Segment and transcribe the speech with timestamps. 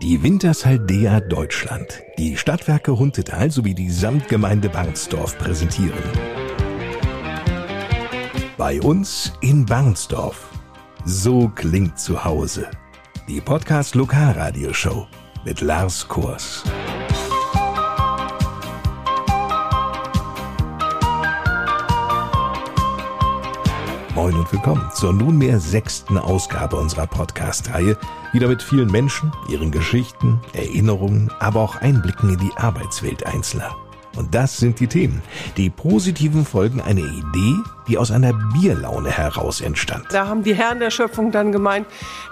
[0.00, 5.98] Die Wintershaldea Deutschland, die Stadtwerke Huntetal sowie die Samtgemeinde Barnsdorf präsentieren.
[8.56, 10.50] Bei uns in Barnsdorf.
[11.04, 12.70] So klingt zu Hause.
[13.26, 15.08] Die Podcast Lokalradioshow
[15.44, 16.62] mit Lars Kurs.
[24.18, 27.96] Moin und willkommen zur nunmehr sechsten Ausgabe unserer Podcast-Reihe.
[28.32, 33.76] Wieder mit vielen Menschen, ihren Geschichten, Erinnerungen, aber auch Einblicken in die Arbeitswelt Einzelner.
[34.16, 35.22] Und das sind die Themen.
[35.56, 37.54] Die positiven Folgen einer Idee,
[37.88, 40.06] die aus einer Bierlaune heraus entstand.
[40.10, 41.86] Da haben die Herren der Schöpfung dann gemeint,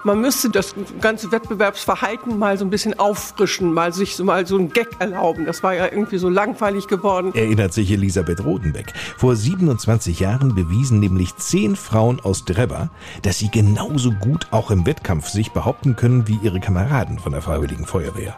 [0.05, 4.57] man müsste das ganze Wettbewerbsverhalten mal so ein bisschen auffrischen, mal sich so mal so
[4.57, 5.47] einen Gag erlauben.
[5.47, 7.35] Das war ja irgendwie so langweilig geworden.
[7.35, 8.93] Erinnert sich Elisabeth Rodenbeck.
[9.17, 12.91] Vor 27 Jahren bewiesen nämlich zehn Frauen aus Drebber,
[13.23, 17.43] dass sie genauso gut auch im Wettkampf sich behaupten können wie ihre Kameraden von der
[17.43, 18.37] Freiwilligen Feuerwehr.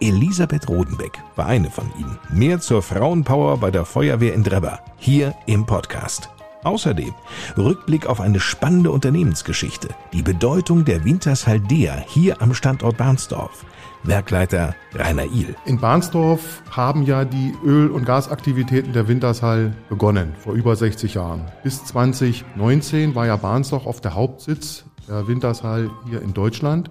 [0.00, 2.18] Elisabeth Rodenbeck war eine von ihnen.
[2.30, 4.80] Mehr zur Frauenpower bei der Feuerwehr in Drebber.
[4.98, 6.28] Hier im Podcast.
[6.64, 7.14] Außerdem
[7.56, 13.64] Rückblick auf eine spannende Unternehmensgeschichte, die Bedeutung der Wintershaldea hier am Standort Barnsdorf.
[14.04, 15.54] Werkleiter Rainer Ihl.
[15.64, 21.44] In Barnsdorf haben ja die Öl- und Gasaktivitäten der Wintershall begonnen, vor über 60 Jahren.
[21.62, 26.90] Bis 2019 war ja Barnsdorf oft der Hauptsitz der Wintershall hier in Deutschland.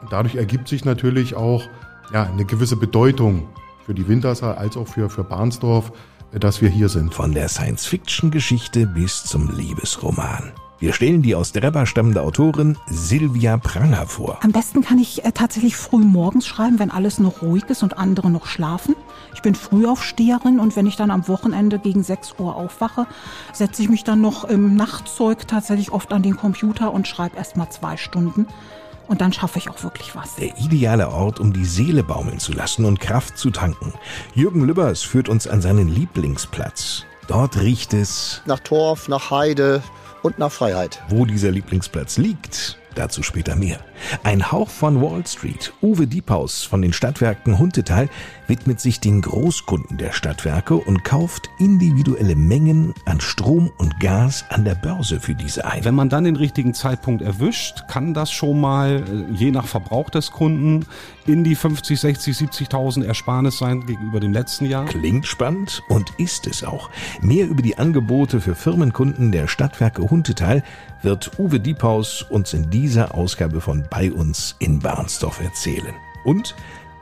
[0.00, 1.62] Und dadurch ergibt sich natürlich auch
[2.12, 3.48] ja, eine gewisse Bedeutung
[3.84, 5.92] für die Wintershall als auch für, für Barnsdorf
[6.32, 7.14] dass wir hier sind.
[7.14, 10.52] Von der Science-Fiction-Geschichte bis zum Liebesroman.
[10.78, 14.38] Wir stellen die aus Drebber stammende Autorin Silvia Pranger vor.
[14.42, 17.96] Am besten kann ich äh, tatsächlich früh morgens schreiben, wenn alles noch ruhig ist und
[17.96, 18.94] andere noch schlafen.
[19.32, 23.06] Ich bin Frühaufsteherin und wenn ich dann am Wochenende gegen 6 Uhr aufwache,
[23.54, 27.56] setze ich mich dann noch im Nachtzeug tatsächlich oft an den Computer und schreibe erst
[27.56, 28.46] mal zwei Stunden.
[29.08, 30.36] Und dann schaffe ich auch wirklich was.
[30.36, 33.92] Der ideale Ort, um die Seele baumeln zu lassen und Kraft zu tanken.
[34.34, 37.04] Jürgen Lübbers führt uns an seinen Lieblingsplatz.
[37.28, 39.82] Dort riecht es nach Torf, nach Heide
[40.22, 41.02] und nach Freiheit.
[41.08, 43.80] Wo dieser Lieblingsplatz liegt, dazu später mehr.
[44.22, 45.72] Ein Hauch von Wall Street.
[45.82, 48.08] Uwe Diephaus von den Stadtwerken Huntetal
[48.48, 54.64] widmet sich den Großkunden der Stadtwerke und kauft individuelle Mengen an Strom und Gas an
[54.64, 55.84] der Börse für diese ein.
[55.84, 60.10] Wenn man dann den richtigen Zeitpunkt erwischt, kann das schon mal, äh, je nach Verbrauch
[60.10, 60.86] des Kunden,
[61.26, 64.84] in die 50, 60, 70.000 Ersparnis sein gegenüber dem letzten Jahr.
[64.86, 66.90] Klingt spannend und ist es auch.
[67.20, 70.62] Mehr über die Angebote für Firmenkunden der Stadtwerke Huntetal
[71.02, 75.94] wird Uwe Diephaus uns in dieser Ausgabe von Bei uns in Barnsdorf erzählen.
[76.24, 76.54] Und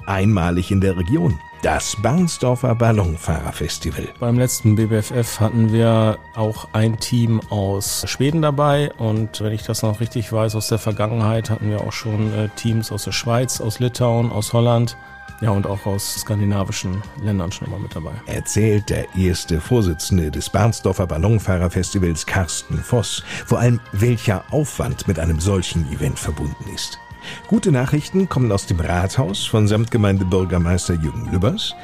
[0.06, 1.38] einmalig in der Region.
[1.62, 4.08] Das Barnsdorfer Ballonfahrerfestival.
[4.20, 9.82] Beim letzten BBFF hatten wir auch ein Team aus Schweden dabei und wenn ich das
[9.82, 13.62] noch richtig weiß aus der Vergangenheit, hatten wir auch schon äh, Teams aus der Schweiz,
[13.62, 14.98] aus Litauen, aus Holland.
[15.44, 18.12] Ja, und auch aus skandinavischen Ländern schon immer mit dabei.
[18.24, 25.40] Erzählt der erste Vorsitzende des Barnsdorfer Ballonfahrerfestivals, Carsten Voss, vor allem welcher Aufwand mit einem
[25.40, 26.98] solchen Event verbunden ist.
[27.46, 31.74] Gute Nachrichten kommen aus dem Rathaus von Samtgemeindebürgermeister Jürgen Lübbers.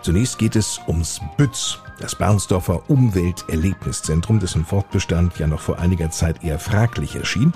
[0.00, 6.42] Zunächst geht es ums Bütz, das Barnsdorfer Umwelterlebniszentrum, dessen Fortbestand ja noch vor einiger Zeit
[6.42, 7.52] eher fraglich erschien.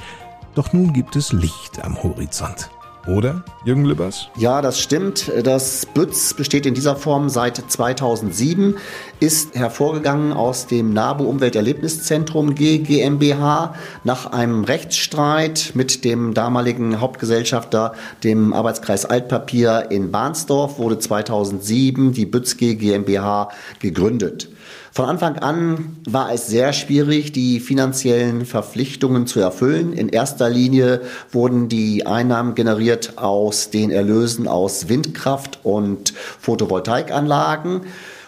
[0.55, 2.69] Doch nun gibt es Licht am Horizont.
[3.07, 4.29] Oder, Jürgen Lübbers?
[4.39, 5.31] Ja, das stimmt.
[5.43, 8.77] Das Bütz besteht in dieser Form seit 2007,
[9.21, 17.93] ist hervorgegangen aus dem NABU Umwelterlebniszentrum GmbH nach einem Rechtsstreit mit dem damaligen Hauptgesellschafter,
[18.23, 23.51] dem Arbeitskreis Altpapier in Bahnsdorf, wurde 2007 die Bütz GmbH
[23.81, 24.49] gegründet.
[24.97, 29.93] Von Anfang an war es sehr schwierig, die finanziellen Verpflichtungen zu erfüllen.
[29.93, 31.01] In erster Linie
[31.33, 37.81] wurden die Einnahmen generiert aus den Erlösen aus Windkraft und Photovoltaikanlagen.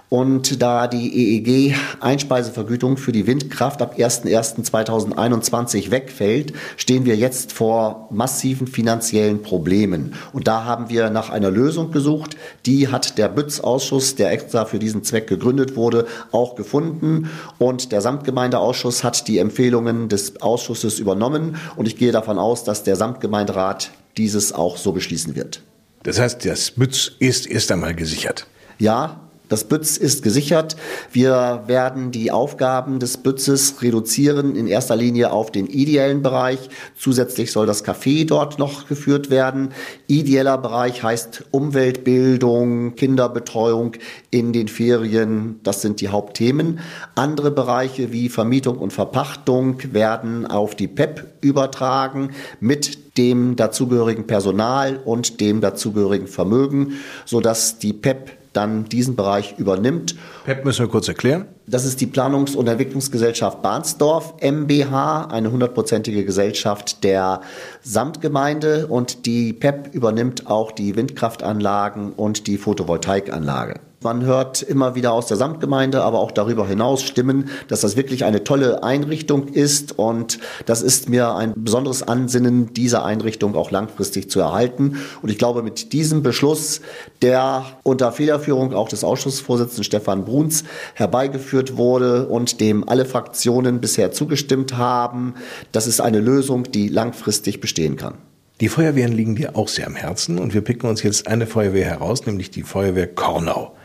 [0.08, 8.68] Und da die EEG-Einspeisevergütung für die Windkraft ab 01.01.2021 wegfällt, stehen wir jetzt vor massiven
[8.68, 10.14] finanziellen Problemen.
[10.32, 12.36] Und da haben wir nach einer Lösung gesucht.
[12.66, 17.28] Die hat der Bütz-Ausschuss, der extra für diesen Zweck gegründet wurde, auch gefunden.
[17.58, 21.56] Und der Samtgemeindeausschuss hat die Empfehlungen des Ausschusses übernommen.
[21.74, 25.62] Und ich gehe davon aus, dass der Samtgemeinderat dieses auch so beschließen wird.
[26.04, 28.46] Das heißt, das Bütz ist erst einmal gesichert.
[28.78, 30.76] Ja, das Bütz ist gesichert.
[31.12, 36.68] Wir werden die Aufgaben des Bützes reduzieren, in erster Linie auf den ideellen Bereich.
[36.98, 39.70] Zusätzlich soll das Café dort noch geführt werden.
[40.08, 43.92] Ideeller Bereich heißt Umweltbildung, Kinderbetreuung
[44.30, 45.60] in den Ferien.
[45.62, 46.80] Das sind die Hauptthemen.
[47.14, 55.00] Andere Bereiche wie Vermietung und Verpachtung werden auf die PEP übertragen mit dem dazugehörigen Personal
[55.04, 56.94] und dem dazugehörigen Vermögen,
[57.24, 60.16] sodass die PEP dann diesen Bereich übernimmt.
[60.44, 61.46] PEP müssen wir kurz erklären.
[61.66, 67.40] Das ist die Planungs- und Entwicklungsgesellschaft Bahnsdorf MBH, eine hundertprozentige Gesellschaft der
[67.82, 73.80] Samtgemeinde und die PEP übernimmt auch die Windkraftanlagen und die Photovoltaikanlage.
[74.06, 78.24] Man hört immer wieder aus der Samtgemeinde, aber auch darüber hinaus Stimmen, dass das wirklich
[78.24, 84.30] eine tolle Einrichtung ist und das ist mir ein besonderes Ansinnen, diese Einrichtung auch langfristig
[84.30, 84.98] zu erhalten.
[85.22, 86.82] Und ich glaube, mit diesem Beschluss,
[87.20, 90.62] der unter Federführung auch des Ausschussvorsitzenden Stefan Bruns
[90.94, 95.34] herbeigeführt wurde und dem alle Fraktionen bisher zugestimmt haben,
[95.72, 98.14] das ist eine Lösung, die langfristig bestehen kann.
[98.60, 101.86] Die Feuerwehren liegen dir auch sehr am Herzen und wir picken uns jetzt eine Feuerwehr
[101.86, 103.75] heraus, nämlich die Feuerwehr Kornau.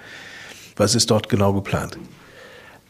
[0.75, 1.97] Was ist dort genau geplant?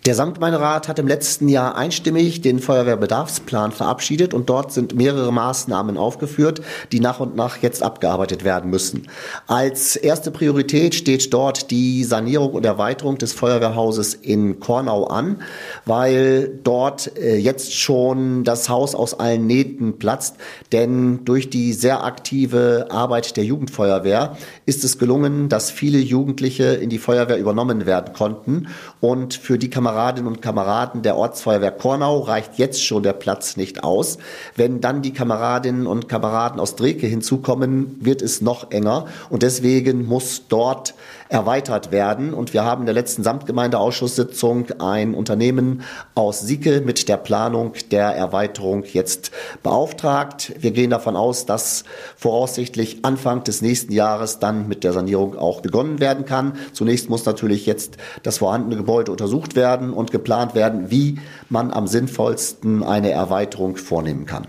[0.08, 5.96] Der Samtgemeinderat hat im letzten Jahr einstimmig den Feuerwehrbedarfsplan verabschiedet und dort sind mehrere Maßnahmen
[5.96, 6.62] aufgeführt,
[6.92, 9.08] die nach und nach jetzt abgearbeitet werden müssen.
[9.46, 15.44] Als erste Priorität steht dort die Sanierung und Erweiterung des Feuerwehrhauses in Kornau an,
[15.86, 20.38] weil dort äh, jetzt schon das Haus aus allen Nähten platzt,
[20.72, 26.90] denn durch die sehr aktive Arbeit der Jugendfeuerwehr ist es gelungen, dass viele Jugendliche in
[26.90, 28.68] die Feuerwehr übernommen werden konnten
[29.00, 33.58] und für die Kameraden Kameradinnen und Kameraden der Ortsfeuerwehr Kornau reicht jetzt schon der Platz
[33.58, 34.20] nicht aus.
[34.56, 39.08] Wenn dann die Kameradinnen und Kameraden aus Dreke hinzukommen, wird es noch enger.
[39.30, 40.94] Und deswegen muss dort
[41.28, 42.34] erweitert werden.
[42.34, 45.84] Und wir haben in der letzten Samtgemeindeausschusssitzung ein Unternehmen
[46.14, 49.32] aus Sieke mit der Planung der Erweiterung jetzt
[49.64, 50.54] beauftragt.
[50.60, 51.84] Wir gehen davon aus, dass
[52.18, 56.54] voraussichtlich Anfang des nächsten Jahres dann mit der Sanierung auch begonnen werden kann.
[56.74, 61.18] Zunächst muss natürlich jetzt das vorhandene Gebäude untersucht werden und geplant werden, wie
[61.50, 64.48] man am sinnvollsten eine Erweiterung vornehmen kann.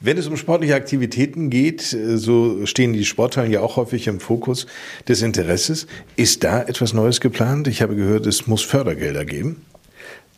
[0.00, 4.66] Wenn es um sportliche Aktivitäten geht, so stehen die Sporthallen ja auch häufig im Fokus
[5.08, 5.88] des Interesses.
[6.14, 7.66] Ist da etwas Neues geplant?
[7.66, 9.62] Ich habe gehört, es muss Fördergelder geben.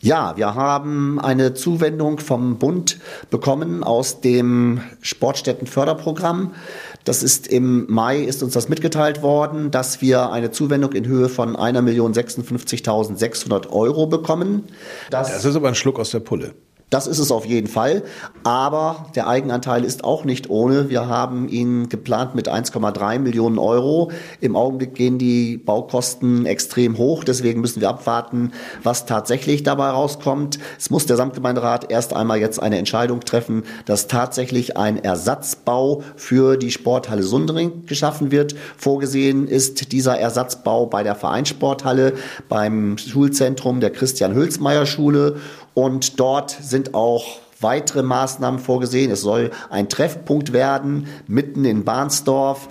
[0.03, 2.97] Ja, wir haben eine Zuwendung vom Bund
[3.29, 6.55] bekommen aus dem Sportstättenförderprogramm.
[7.03, 11.29] Das ist im Mai ist uns das mitgeteilt worden, dass wir eine Zuwendung in Höhe
[11.29, 14.63] von 1.056.600 Euro bekommen.
[15.11, 16.55] Das, das ist aber ein Schluck aus der Pulle.
[16.91, 18.03] Das ist es auf jeden Fall.
[18.43, 20.89] Aber der Eigenanteil ist auch nicht ohne.
[20.89, 24.11] Wir haben ihn geplant mit 1,3 Millionen Euro.
[24.41, 27.23] Im Augenblick gehen die Baukosten extrem hoch.
[27.23, 28.51] Deswegen müssen wir abwarten,
[28.83, 30.59] was tatsächlich dabei rauskommt.
[30.77, 36.57] Es muss der Samtgemeinderat erst einmal jetzt eine Entscheidung treffen, dass tatsächlich ein Ersatzbau für
[36.57, 38.53] die Sporthalle Sundering geschaffen wird.
[38.75, 42.15] Vorgesehen ist dieser Ersatzbau bei der Vereinssporthalle,
[42.49, 45.37] beim Schulzentrum der Christian-Hülsmeier-Schule
[45.73, 49.11] und dort sind auch weitere Maßnahmen vorgesehen.
[49.11, 52.67] Es soll ein Treffpunkt werden, mitten in Bahnsdorf.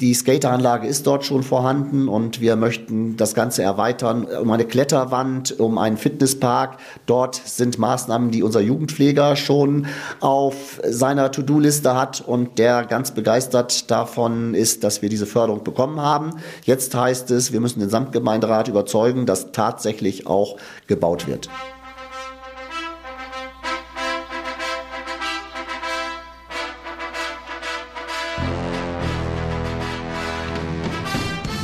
[0.00, 5.60] Die Skateranlage ist dort schon vorhanden und wir möchten das Ganze erweitern um eine Kletterwand,
[5.60, 6.78] um einen Fitnesspark.
[7.04, 9.88] Dort sind Maßnahmen, die unser Jugendpfleger schon
[10.20, 16.00] auf seiner To-Do-Liste hat und der ganz begeistert davon ist, dass wir diese Förderung bekommen
[16.00, 16.30] haben.
[16.64, 21.50] Jetzt heißt es, wir müssen den Samtgemeinderat überzeugen, dass tatsächlich auch gebaut wird.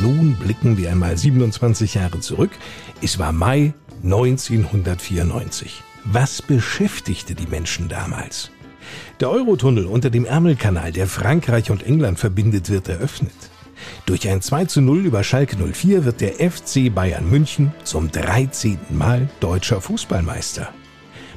[0.06, 2.52] Nun blicken wir einmal 27 Jahre zurück.
[3.02, 5.82] Es war Mai 1994.
[6.04, 8.52] Was beschäftigte die Menschen damals?
[9.18, 13.34] Der Eurotunnel unter dem Ärmelkanal, der Frankreich und England verbindet, wird eröffnet.
[14.06, 18.78] Durch ein 2 zu 0 über Schalke 04 wird der FC Bayern München zum 13.
[18.90, 20.68] Mal deutscher Fußballmeister.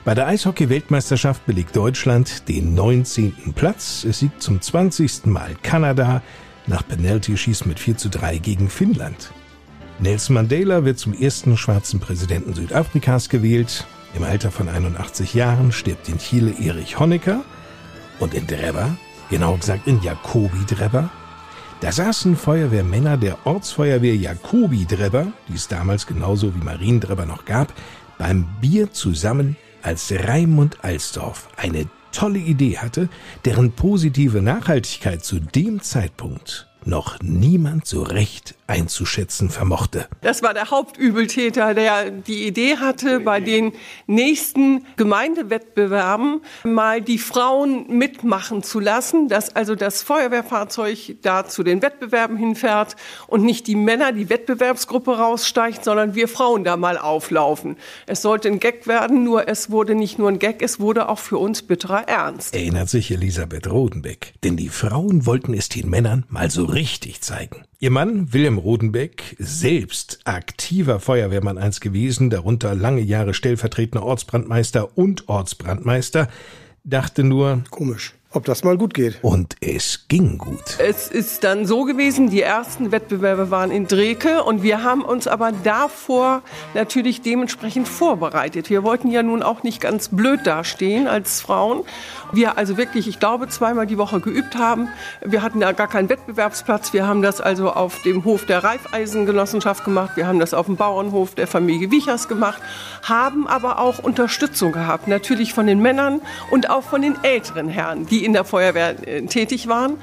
[0.06, 3.34] Bei der Eishockey-Weltmeisterschaft belegt Deutschland den 19.
[3.56, 4.06] Platz.
[4.08, 5.26] Es siegt zum 20.
[5.26, 6.22] Mal Kanada
[6.70, 9.32] nach Penalty-Schieß mit 4 zu 3 gegen Finnland.
[10.00, 13.86] Nelson Mandela wird zum ersten schwarzen Präsidenten Südafrikas gewählt.
[14.16, 17.44] Im Alter von 81 Jahren stirbt in Chile Erich Honecker
[18.20, 18.96] und in Drebber,
[19.30, 21.10] genau gesagt in Jacobi Drebber,
[21.82, 27.74] da saßen Feuerwehrmänner der Ortsfeuerwehr Jacobi Drebber, die es damals genauso wie Mariendrebber noch gab,
[28.18, 33.10] beim Bier zusammen, als Raimund Alsdorf eine tolle Idee hatte,
[33.46, 40.08] deren positive Nachhaltigkeit zu dem Zeitpunkt noch niemand so recht einzuschätzen vermochte.
[40.22, 43.74] Das war der Hauptübeltäter, der die Idee hatte, bei den
[44.08, 51.82] nächsten Gemeindewettbewerben mal die Frauen mitmachen zu lassen, dass also das Feuerwehrfahrzeug da zu den
[51.82, 52.96] Wettbewerben hinfährt
[53.28, 57.76] und nicht die Männer, die Wettbewerbsgruppe raussteigt, sondern wir Frauen da mal auflaufen.
[58.06, 61.20] Es sollte ein Gag werden, nur es wurde nicht nur ein Gag, es wurde auch
[61.20, 62.54] für uns bitterer Ernst.
[62.54, 64.34] Erinnert sich Elisabeth Rodenbeck.
[64.44, 67.64] Denn die Frauen wollten es den Männern mal so richtig zeigen.
[67.82, 75.30] Ihr Mann, Wilhelm Rodenbeck, selbst aktiver Feuerwehrmann einst gewesen, darunter lange Jahre stellvertretender Ortsbrandmeister und
[75.30, 76.28] Ortsbrandmeister,
[76.84, 79.20] dachte nur, komisch ob das mal gut geht.
[79.24, 80.78] Und es ging gut.
[80.78, 85.28] Es ist dann so gewesen, die ersten Wettbewerbe waren in Dreke und wir haben uns
[85.28, 86.44] aber davor
[86.76, 88.70] natürlich dementsprechend vorbereitet.
[88.70, 91.84] Wir wollten ja nun auch nicht ganz blöd dastehen als Frauen.
[92.32, 94.90] Wir also wirklich, ich glaube, zweimal die Woche geübt haben.
[95.26, 96.94] Wir hatten da gar keinen Wettbewerbsplatz.
[96.94, 100.12] Wir haben das also auf dem Hof der Reifeisengenossenschaft gemacht.
[100.16, 102.62] Wir haben das auf dem Bauernhof der Familie Wiechers gemacht,
[103.02, 105.08] haben aber auch Unterstützung gehabt.
[105.08, 106.22] Natürlich von den Männern
[106.52, 109.98] und auch von den älteren Herren, die in der Feuerwehr äh, tätig waren.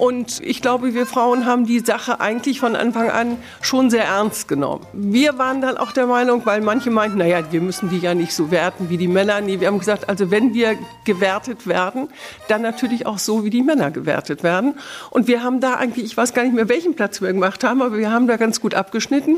[0.00, 4.48] Und ich glaube, wir Frauen haben die Sache eigentlich von Anfang an schon sehr ernst
[4.48, 4.86] genommen.
[4.94, 8.32] Wir waren dann auch der Meinung, weil manche meinten, naja, wir müssen die ja nicht
[8.32, 9.42] so werten wie die Männer.
[9.42, 12.08] Nee, wir haben gesagt, also wenn wir gewertet werden,
[12.48, 14.76] dann natürlich auch so, wie die Männer gewertet werden.
[15.10, 17.82] Und wir haben da eigentlich, ich weiß gar nicht mehr, welchen Platz wir gemacht haben,
[17.82, 19.36] aber wir haben da ganz gut abgeschnitten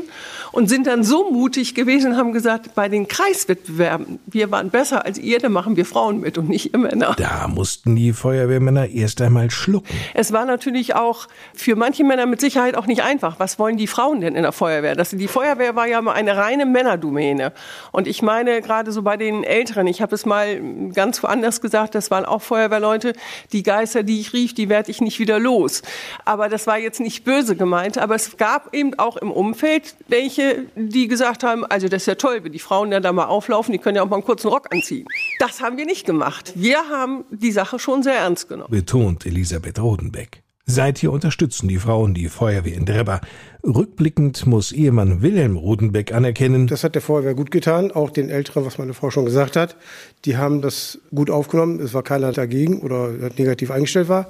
[0.53, 5.03] und sind dann so mutig gewesen und haben gesagt, bei den Kreiswettbewerben, wir waren besser
[5.03, 7.15] als ihr, da machen wir Frauen mit und nicht ihr Männer.
[7.17, 9.93] Da mussten die Feuerwehrmänner erst einmal schlucken.
[10.13, 13.39] Es war natürlich auch für manche Männer mit Sicherheit auch nicht einfach.
[13.39, 14.95] Was wollen die Frauen denn in der Feuerwehr?
[14.95, 17.53] Das, die Feuerwehr war ja mal eine reine Männerdomäne.
[17.91, 20.61] Und ich meine, gerade so bei den Älteren, ich habe es mal
[20.93, 23.13] ganz woanders gesagt, das waren auch Feuerwehrleute,
[23.51, 25.81] die Geister, die ich rief, die werde ich nicht wieder los.
[26.25, 30.65] Aber das war jetzt nicht böse gemeint, aber es gab eben auch im Umfeld welche,
[30.75, 33.71] die gesagt haben, also das ist ja toll, wenn die Frauen dann da mal auflaufen,
[33.71, 35.07] die können ja auch mal einen kurzen Rock anziehen.
[35.39, 36.53] Das haben wir nicht gemacht.
[36.55, 38.69] Wir haben die Sache schon sehr ernst genommen.
[38.69, 40.42] Betont Elisabeth Rodenbeck.
[40.65, 43.19] Seither unterstützen die Frauen die Feuerwehr in Drebber.
[43.65, 46.67] Rückblickend muss Ehemann Wilhelm Rodenbeck anerkennen.
[46.67, 49.75] Das hat der Feuerwehr gut getan, auch den Älteren, was meine Frau schon gesagt hat.
[50.23, 51.81] Die haben das gut aufgenommen.
[51.81, 54.29] Es war keiner dagegen oder negativ eingestellt war.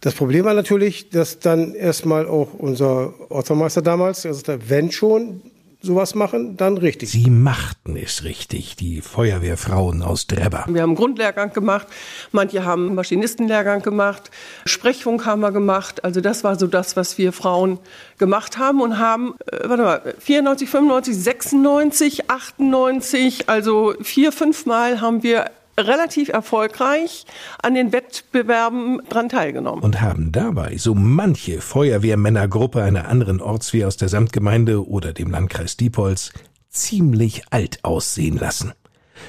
[0.00, 5.42] Das Problem war natürlich, dass dann erstmal auch unser Ortsmeister damals, der sagte, wenn schon
[5.86, 7.10] sowas machen, dann richtig.
[7.10, 10.66] Sie machten es richtig, die Feuerwehrfrauen aus Drebber.
[10.68, 11.86] Wir haben einen Grundlehrgang gemacht,
[12.32, 14.30] manche haben einen Maschinistenlehrgang gemacht,
[14.66, 16.04] Sprechfunk haben wir gemacht.
[16.04, 17.78] Also das war so das, was wir Frauen
[18.18, 25.00] gemacht haben und haben, äh, warte mal, 94, 95, 96, 98, also vier, fünf Mal
[25.00, 27.24] haben wir relativ erfolgreich
[27.62, 29.82] an den Wettbewerben dran teilgenommen.
[29.82, 35.76] Und haben dabei so manche Feuerwehrmännergruppe einer anderen Ortswehr aus der Samtgemeinde oder dem Landkreis
[35.76, 36.32] Diepholz
[36.68, 38.72] ziemlich alt aussehen lassen.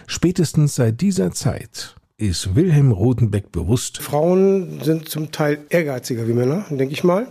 [0.06, 4.00] Spätestens seit dieser Zeit ist Wilhelm Rodenbeck bewusst.
[4.00, 7.28] Frauen sind zum Teil ehrgeiziger wie Männer, denke ich mal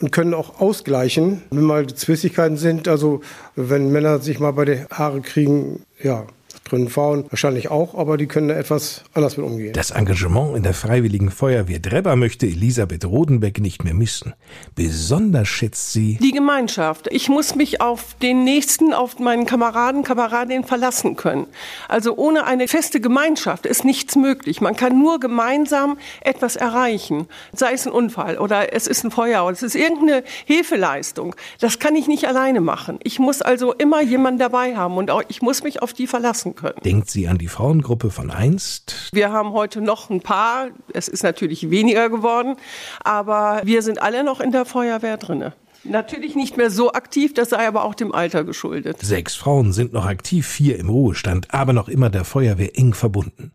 [0.00, 2.88] und können auch ausgleichen, wenn mal Zwistigkeiten sind.
[2.88, 3.20] Also
[3.54, 6.26] wenn Männer sich mal bei den Haare kriegen, ja,
[6.70, 9.72] können Frauen wahrscheinlich auch, aber die können da etwas anders mit umgehen.
[9.72, 14.34] Das Engagement in der Freiwilligen Feuerwehr Drebber möchte Elisabeth Rodenbeck nicht mehr missen.
[14.74, 17.08] Besonders schätzt sie die Gemeinschaft.
[17.10, 21.46] Ich muss mich auf den Nächsten, auf meinen Kameraden, Kameradinnen verlassen können.
[21.88, 24.60] Also ohne eine feste Gemeinschaft ist nichts möglich.
[24.60, 27.28] Man kann nur gemeinsam etwas erreichen.
[27.52, 31.36] Sei es ein Unfall oder es ist ein Feuer oder es ist irgendeine Hilfeleistung.
[31.60, 32.98] Das kann ich nicht alleine machen.
[33.02, 36.55] Ich muss also immer jemanden dabei haben und auch ich muss mich auf die verlassen
[36.56, 36.80] können.
[36.84, 39.10] Denkt sie an die Frauengruppe von einst?
[39.12, 40.68] Wir haben heute noch ein paar.
[40.92, 42.56] Es ist natürlich weniger geworden,
[43.04, 45.52] aber wir sind alle noch in der Feuerwehr drinne.
[45.84, 48.98] Natürlich nicht mehr so aktiv, das sei aber auch dem Alter geschuldet.
[49.00, 53.52] Sechs Frauen sind noch aktiv, vier im Ruhestand, aber noch immer der Feuerwehr eng verbunden.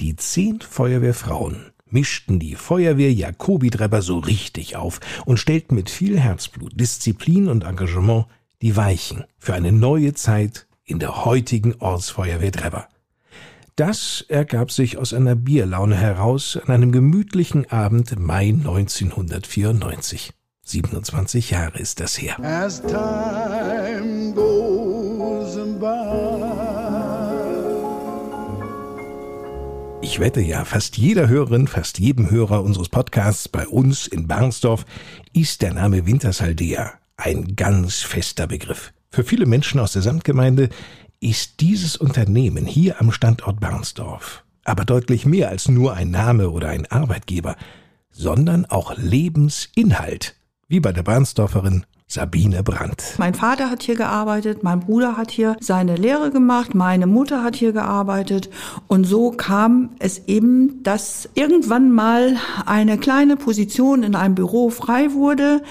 [0.00, 6.78] Die zehn Feuerwehrfrauen mischten die Feuerwehr Jakobi-Drebber so richtig auf und stellten mit viel Herzblut,
[6.78, 8.26] Disziplin und Engagement
[8.62, 12.88] die Weichen für eine neue Zeit in der heutigen Ortsfeuerwehr Drebber.
[13.76, 20.32] Das ergab sich aus einer Bierlaune heraus an einem gemütlichen Abend Mai 1994.
[20.64, 22.38] 27 Jahre ist das her.
[22.40, 26.42] As time goes by.
[30.02, 34.84] Ich wette ja, fast jeder Hörerin, fast jedem Hörer unseres Podcasts bei uns in Barnsdorf
[35.32, 38.92] ist der Name Wintershaldea ein ganz fester Begriff.
[39.12, 40.70] Für viele Menschen aus der Samtgemeinde
[41.20, 46.68] ist dieses Unternehmen hier am Standort Barnsdorf aber deutlich mehr als nur ein Name oder
[46.68, 47.56] ein Arbeitgeber,
[48.10, 50.34] sondern auch Lebensinhalt,
[50.68, 53.14] wie bei der Barnsdorferin Sabine Brandt.
[53.16, 57.56] Mein Vater hat hier gearbeitet, mein Bruder hat hier seine Lehre gemacht, meine Mutter hat
[57.56, 58.50] hier gearbeitet
[58.86, 65.14] und so kam es eben, dass irgendwann mal eine kleine Position in einem Büro frei
[65.14, 65.62] wurde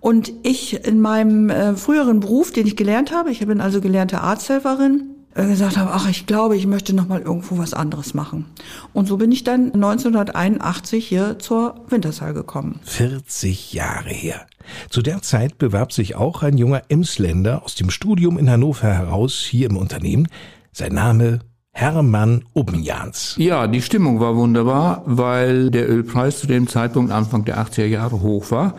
[0.00, 4.20] und ich in meinem äh, früheren Beruf, den ich gelernt habe, ich bin also gelernte
[4.22, 8.46] Arzthelferin, äh, gesagt habe, ach, ich glaube, ich möchte noch mal irgendwo was anderes machen.
[8.92, 12.80] Und so bin ich dann 1981 hier zur Wintershall gekommen.
[12.84, 14.46] 40 Jahre her.
[14.88, 19.46] Zu der Zeit bewarb sich auch ein junger Emsländer aus dem Studium in Hannover heraus
[19.48, 20.28] hier im Unternehmen.
[20.72, 21.40] Sein Name
[21.72, 23.36] Hermann Obenjans.
[23.38, 28.20] Ja, die Stimmung war wunderbar, weil der Ölpreis zu dem Zeitpunkt Anfang der 80er Jahre
[28.20, 28.74] hoch war.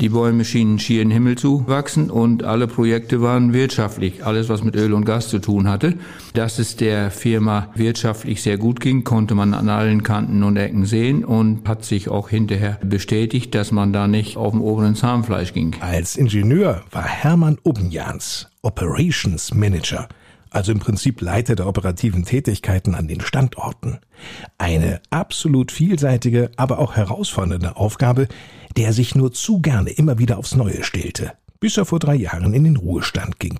[0.00, 4.26] Die Bohrmaschinen schieren Himmel zu wachsen und alle Projekte waren wirtschaftlich.
[4.26, 5.94] Alles, was mit Öl und Gas zu tun hatte.
[6.32, 10.84] Dass es der Firma wirtschaftlich sehr gut ging, konnte man an allen Kanten und Ecken
[10.84, 15.52] sehen und hat sich auch hinterher bestätigt, dass man da nicht auf dem oberen Zahnfleisch
[15.52, 15.76] ging.
[15.80, 20.08] Als Ingenieur war Hermann Obenjans Operations Manager
[20.54, 23.98] also im Prinzip Leiter der operativen Tätigkeiten an den Standorten.
[24.58, 28.28] Eine absolut vielseitige, aber auch herausfordernde Aufgabe,
[28.76, 32.54] der sich nur zu gerne immer wieder aufs Neue stellte, bis er vor drei Jahren
[32.54, 33.58] in den Ruhestand ging.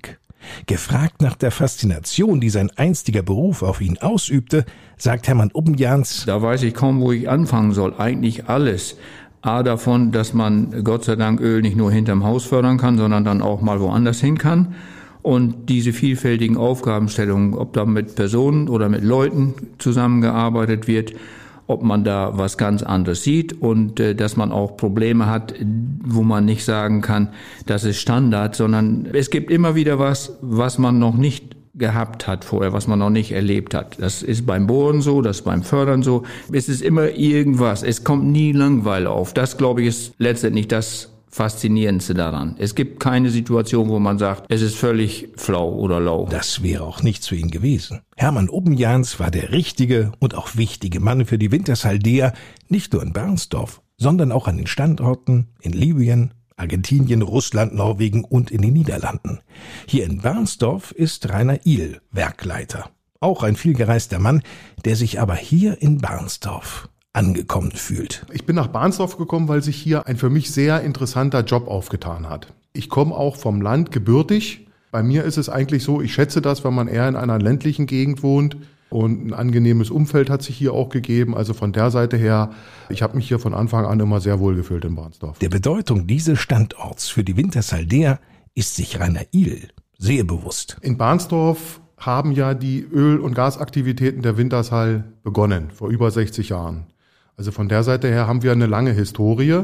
[0.67, 4.65] Gefragt nach der Faszination, die sein einstiger Beruf auf ihn ausübte,
[4.97, 7.95] sagt Hermann Ubbenjans, Da weiß ich kaum, wo ich anfangen soll.
[7.97, 8.97] Eigentlich alles.
[9.41, 13.23] A davon, dass man Gott sei Dank Öl nicht nur hinterm Haus fördern kann, sondern
[13.23, 14.75] dann auch mal woanders hin kann.
[15.25, 21.13] Und diese vielfältigen Aufgabenstellungen, ob da mit Personen oder mit Leuten zusammengearbeitet wird,
[21.65, 25.55] ob man da was ganz anderes sieht und äh, dass man auch Probleme hat,
[26.03, 27.29] wo man nicht sagen kann,
[27.65, 32.45] das ist Standard, sondern es gibt immer wieder was, was man noch nicht gehabt hat
[32.45, 33.97] vorher, was man noch nicht erlebt hat.
[33.99, 36.21] Das ist beim Bohren so, das ist beim Fördern so.
[36.51, 37.81] Es ist immer irgendwas.
[37.81, 39.33] Es kommt nie Langweile auf.
[39.33, 42.55] Das, glaube ich, ist letztendlich das Faszinierendste daran.
[42.59, 46.27] Es gibt keine Situation, wo man sagt, es ist völlig flau oder lau.
[46.31, 47.99] Das wäre auch nichts für ihn gewesen.
[48.15, 52.31] Hermann Obenjans war der richtige und auch wichtige Mann für die Wintershaldea,
[52.69, 58.49] nicht nur in Bernsdorf, sondern auch an den Standorten in Libyen, Argentinien, Russland, Norwegen und
[58.49, 59.39] in den Niederlanden.
[59.87, 62.91] Hier in Bernsdorf ist Rainer Ihl Werkleiter.
[63.19, 64.41] Auch ein vielgereister Mann,
[64.85, 68.25] der sich aber hier in Bernsdorf angekommen fühlt.
[68.31, 72.29] Ich bin nach Barnsdorf gekommen, weil sich hier ein für mich sehr interessanter Job aufgetan
[72.29, 72.53] hat.
[72.73, 74.67] Ich komme auch vom Land gebürtig.
[74.91, 77.85] Bei mir ist es eigentlich so, ich schätze das, wenn man eher in einer ländlichen
[77.85, 78.57] Gegend wohnt.
[78.89, 81.35] Und ein angenehmes Umfeld hat sich hier auch gegeben.
[81.35, 82.51] Also von der Seite her,
[82.89, 85.39] ich habe mich hier von Anfang an immer sehr wohl gefühlt in Barnsdorf.
[85.39, 88.19] Der Bedeutung dieses Standorts für die Wintersaldea
[88.53, 90.77] ist sich Rainer Ihl sehr bewusst.
[90.81, 96.85] In Barnsdorf haben ja die Öl- und Gasaktivitäten der Wintershall begonnen, vor über 60 Jahren.
[97.37, 99.63] Also von der Seite her haben wir eine lange Historie.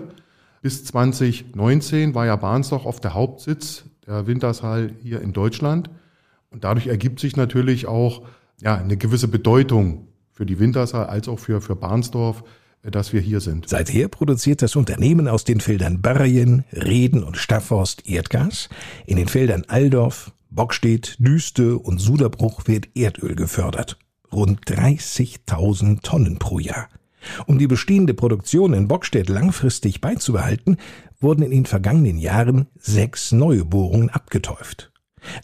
[0.61, 5.89] Bis 2019 war ja Barnsdorf oft der Hauptsitz der Wintershall hier in Deutschland.
[6.49, 8.23] Und dadurch ergibt sich natürlich auch
[8.61, 12.43] ja, eine gewisse Bedeutung für die Wintershall als auch für, für Barnsdorf,
[12.83, 13.69] dass wir hier sind.
[13.69, 18.69] Seither produziert das Unternehmen aus den Feldern Barrien, Reden und Staffhorst Erdgas.
[19.05, 23.97] In den Feldern Aldorf, Bockstedt, Düste und Suderbruch wird Erdöl gefördert.
[24.31, 26.89] Rund 30.000 Tonnen pro Jahr.
[27.45, 30.77] Um die bestehende Produktion in Bockstedt langfristig beizubehalten,
[31.19, 34.91] wurden in den vergangenen Jahren sechs neue Bohrungen abgetäuft.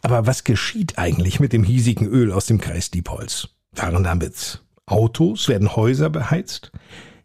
[0.02, 3.50] Aber was geschieht eigentlich mit dem hiesigen Öl aus dem Kreis Diepholz?
[3.74, 6.72] Fahren damit Autos, werden Häuser beheizt?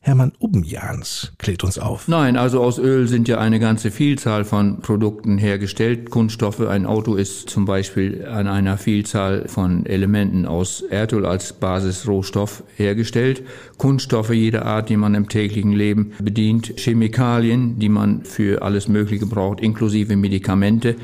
[0.04, 2.08] Hermann Ubbenjans klärt uns auf.
[2.08, 6.10] Nein, also aus Öl sind ja eine ganze Vielzahl von Produkten hergestellt.
[6.10, 12.64] Kunststoffe, ein Auto ist zum Beispiel an einer Vielzahl von Elementen aus Erdöl als Basisrohstoff
[12.74, 13.44] hergestellt.
[13.78, 16.80] Kunststoffe jeder Art, die man im täglichen Leben bedient.
[16.80, 20.96] Chemikalien, die man für alles Mögliche braucht, inklusive Medikamente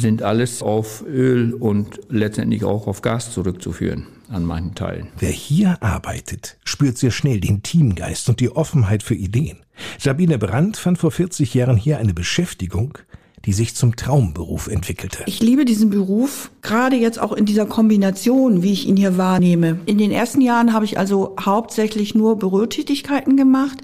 [0.00, 5.08] sind alles auf Öl und letztendlich auch auf Gas zurückzuführen an manchen Teilen.
[5.18, 9.58] Wer hier arbeitet, spürt sehr schnell den Teamgeist und die Offenheit für Ideen.
[9.98, 12.98] Sabine Brandt fand vor 40 Jahren hier eine Beschäftigung,
[13.46, 15.24] die sich zum Traumberuf entwickelte.
[15.26, 19.80] Ich liebe diesen Beruf, gerade jetzt auch in dieser Kombination, wie ich ihn hier wahrnehme.
[19.86, 23.78] In den ersten Jahren habe ich also hauptsächlich nur Bürotätigkeiten gemacht,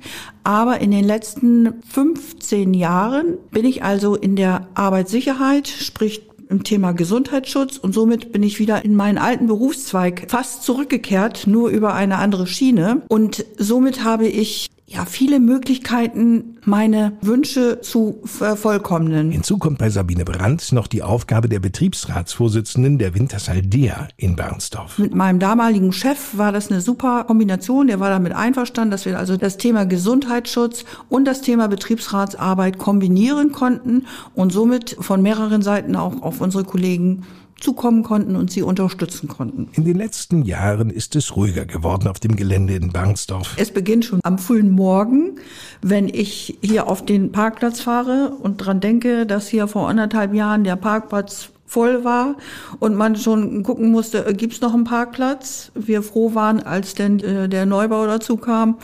[0.44, 6.92] aber in den letzten 15 Jahren bin ich also in der Arbeitssicherheit, sprich im Thema
[6.92, 12.18] Gesundheitsschutz und somit bin ich wieder in meinen alten Berufszweig fast zurückgekehrt, nur über eine
[12.18, 13.02] andere Schiene.
[13.08, 19.32] Und somit habe ich ja viele Möglichkeiten, meine Wünsche zu vervollkommnen.
[19.32, 24.98] Hinzu kommt bei Sabine Brandt noch die Aufgabe der Betriebsratsvorsitzenden der Wintershall Dea in Bernsdorf.
[24.98, 27.88] Mit meinem damaligen Chef war das eine super Kombination.
[27.88, 33.50] Der war damit einverstanden, dass wir also das Thema Gesundheitsschutz und das Thema Betriebsratsarbeit kombinieren
[33.50, 37.24] konnten und somit von mehreren Seiten auch auf unsere Kollegen
[37.60, 39.68] zukommen konnten und sie unterstützen konnten.
[39.72, 43.54] In den letzten Jahren ist es ruhiger geworden auf dem Gelände in Barnsdorf.
[43.56, 45.36] Es beginnt schon am frühen Morgen,
[45.82, 50.64] wenn ich hier auf den Parkplatz fahre und dran denke, dass hier vor anderthalb Jahren
[50.64, 52.36] der Parkplatz voll war
[52.78, 55.72] und man schon gucken musste, äh, gibt's noch einen Parkplatz?
[55.74, 58.78] Wir froh waren, als denn äh, der Neubau dazu kam.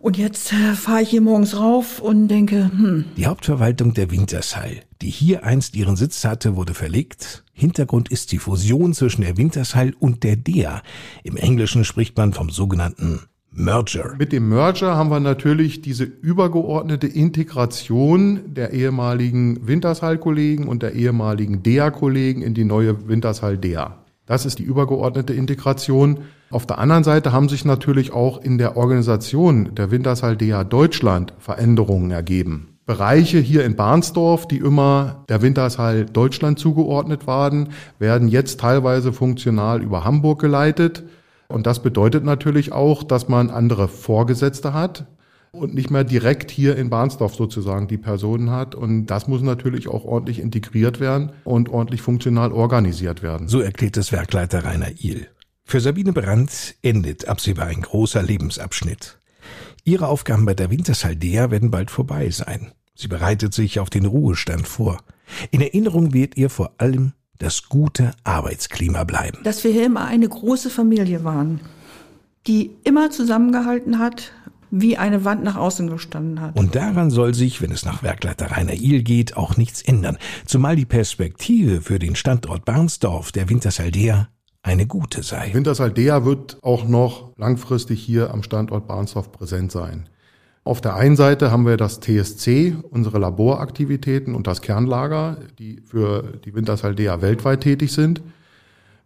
[0.00, 3.04] Und jetzt äh, fahre ich hier morgens rauf und denke, hm.
[3.16, 7.44] Die Hauptverwaltung der Wintershall, die hier einst ihren Sitz hatte, wurde verlegt.
[7.52, 10.82] Hintergrund ist die Fusion zwischen der Wintershall und der DEA.
[11.24, 14.14] Im Englischen spricht man vom sogenannten Merger.
[14.18, 21.62] Mit dem Merger haben wir natürlich diese übergeordnete Integration der ehemaligen Wintershall-Kollegen und der ehemaligen
[21.62, 24.04] DEA-Kollegen in die neue Wintershall-DEA.
[24.26, 26.18] Das ist die übergeordnete Integration.
[26.50, 31.32] Auf der anderen Seite haben sich natürlich auch in der Organisation der Wintershall DEA Deutschland
[31.38, 32.77] Veränderungen ergeben.
[32.88, 39.82] Bereiche hier in Barnsdorf, die immer der Wintershall Deutschland zugeordnet waren, werden jetzt teilweise funktional
[39.82, 41.02] über Hamburg geleitet.
[41.48, 45.04] Und das bedeutet natürlich auch, dass man andere Vorgesetzte hat
[45.52, 48.74] und nicht mehr direkt hier in Barnsdorf sozusagen die Personen hat.
[48.74, 53.48] Und das muss natürlich auch ordentlich integriert werden und ordentlich funktional organisiert werden.
[53.48, 55.26] So erklärt es Werkleiter Rainer Ihl.
[55.62, 59.18] Für Sabine Brandt endet absehbar ein großer Lebensabschnitt.
[59.84, 62.72] Ihre Aufgaben bei der Wintershaldea werden bald vorbei sein.
[63.00, 64.98] Sie bereitet sich auf den Ruhestand vor.
[65.52, 69.38] In Erinnerung wird ihr vor allem das gute Arbeitsklima bleiben.
[69.44, 71.60] Dass wir hier immer eine große Familie waren,
[72.48, 74.32] die immer zusammengehalten hat,
[74.72, 76.58] wie eine Wand nach außen gestanden hat.
[76.58, 80.18] Und daran soll sich, wenn es nach Werkleiter Rainer Ihl geht, auch nichts ändern.
[80.44, 84.28] Zumal die Perspektive für den Standort Barnsdorf der Wintersaldea
[84.62, 85.54] eine gute sei.
[85.54, 90.08] Wintersaldea wird auch noch langfristig hier am Standort Barnsdorf präsent sein.
[90.68, 96.34] Auf der einen Seite haben wir das TSC, unsere Laboraktivitäten und das Kernlager, die für
[96.44, 98.20] die Wintersaldea weltweit tätig sind.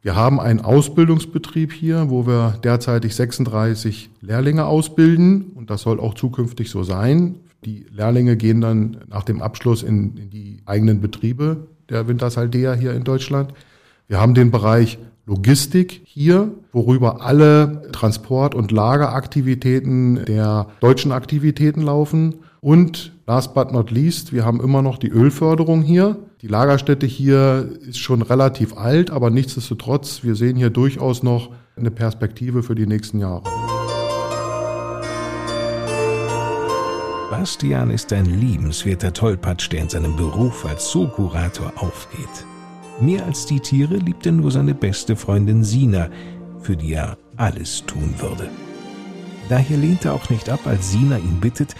[0.02, 6.14] Wir haben einen Ausbildungsbetrieb hier, wo wir derzeitig 36 Lehrlinge ausbilden und das soll auch
[6.14, 7.36] zukünftig so sein.
[7.64, 12.92] Die Lehrlinge gehen dann nach dem Abschluss in, in die eigenen Betriebe der Wintersaldea hier
[12.92, 13.54] in Deutschland.
[14.08, 22.36] Wir haben den Bereich Logistik hier, worüber alle Transport- und Lageraktivitäten der deutschen Aktivitäten laufen.
[22.60, 26.16] Und last but not least, wir haben immer noch die Ölförderung hier.
[26.40, 31.92] Die Lagerstätte hier ist schon relativ alt, aber nichtsdestotrotz, wir sehen hier durchaus noch eine
[31.92, 33.44] Perspektive für die nächsten Jahre.
[37.30, 42.46] Bastian ist ein liebenswerter Tollpatsch, der in seinem Beruf als Zookurator aufgeht.
[43.02, 46.08] Mehr als die Tiere liebt er nur seine beste Freundin Sina,
[46.60, 48.48] für die er alles tun würde.
[49.48, 51.74] Daher lehnt er auch nicht ab, als Sina ihn bittet,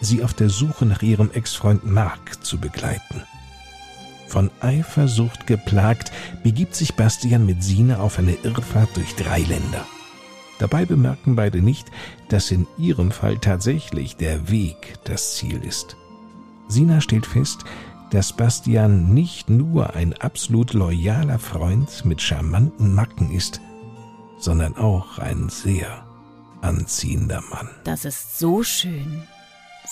[0.00, 3.22] sie auf der Suche nach ihrem Ex-Freund Mark zu begleiten.
[4.26, 6.10] Von Eifersucht geplagt,
[6.42, 9.86] begibt sich Bastian mit Sina auf eine Irrfahrt durch drei Länder.
[10.58, 11.86] Dabei bemerken beide nicht,
[12.30, 15.96] dass in ihrem Fall tatsächlich der Weg das Ziel ist.
[16.66, 17.64] Sina stellt fest,
[18.14, 23.60] dass Bastian nicht nur ein absolut loyaler Freund mit charmanten Macken ist,
[24.38, 26.06] sondern auch ein sehr
[26.60, 27.68] anziehender Mann.
[27.82, 29.24] Das ist so schön,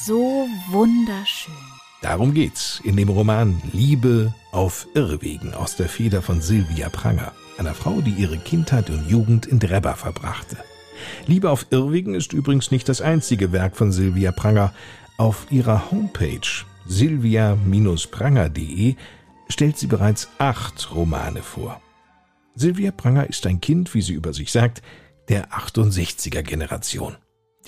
[0.06, 1.52] so wunderschön.
[2.00, 7.74] Darum geht's in dem Roman Liebe auf Irrwegen aus der Feder von Sylvia Pranger, einer
[7.74, 10.56] Frau, die ihre Kindheit und Jugend in Drebber verbrachte.
[11.26, 14.72] Liebe auf Irrwegen ist übrigens nicht das einzige Werk von Sylvia Pranger.
[15.18, 18.96] Auf ihrer Homepage silvia-pranger.de
[19.48, 21.80] stellt sie bereits acht Romane vor.
[22.54, 24.82] Silvia Pranger ist ein Kind, wie sie über sich sagt,
[25.28, 27.16] der 68er Generation.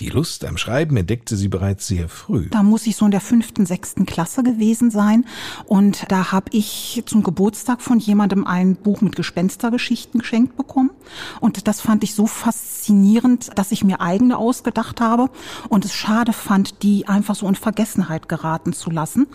[0.01, 2.49] Die Lust am Schreiben entdeckte sie bereits sehr früh.
[2.49, 5.25] Da muss ich so in der fünften, sechsten Klasse gewesen sein.
[5.65, 10.91] Und da habe ich zum Geburtstag von jemandem ein Buch mit Gespenstergeschichten geschenkt bekommen.
[11.39, 15.29] Und das fand ich so faszinierend, dass ich mir eigene ausgedacht habe
[15.69, 19.27] und es schade fand, die einfach so in Vergessenheit geraten zu lassen.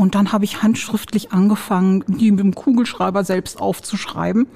[0.00, 4.46] Und dann habe ich handschriftlich angefangen, die mit dem Kugelschreiber selbst aufzuschreiben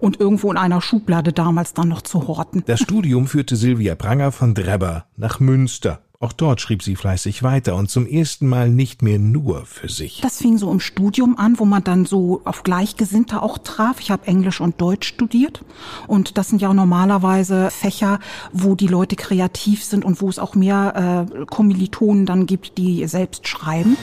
[0.00, 2.64] und irgendwo in einer Schublade damals dann noch zu horten.
[2.66, 7.76] Das Studium führte Silvia Pranger von Drebber nach Münster Auch dort schrieb sie fleißig weiter
[7.76, 10.20] und zum ersten Mal nicht mehr nur für sich.
[10.20, 14.00] Das fing so im Studium an, wo man dann so auf Gleichgesinnte auch traf.
[14.00, 15.64] Ich habe Englisch und Deutsch studiert
[16.08, 18.18] und das sind ja normalerweise Fächer,
[18.52, 23.06] wo die Leute kreativ sind und wo es auch mehr äh, Kommilitonen dann gibt, die
[23.06, 23.96] selbst schreiben.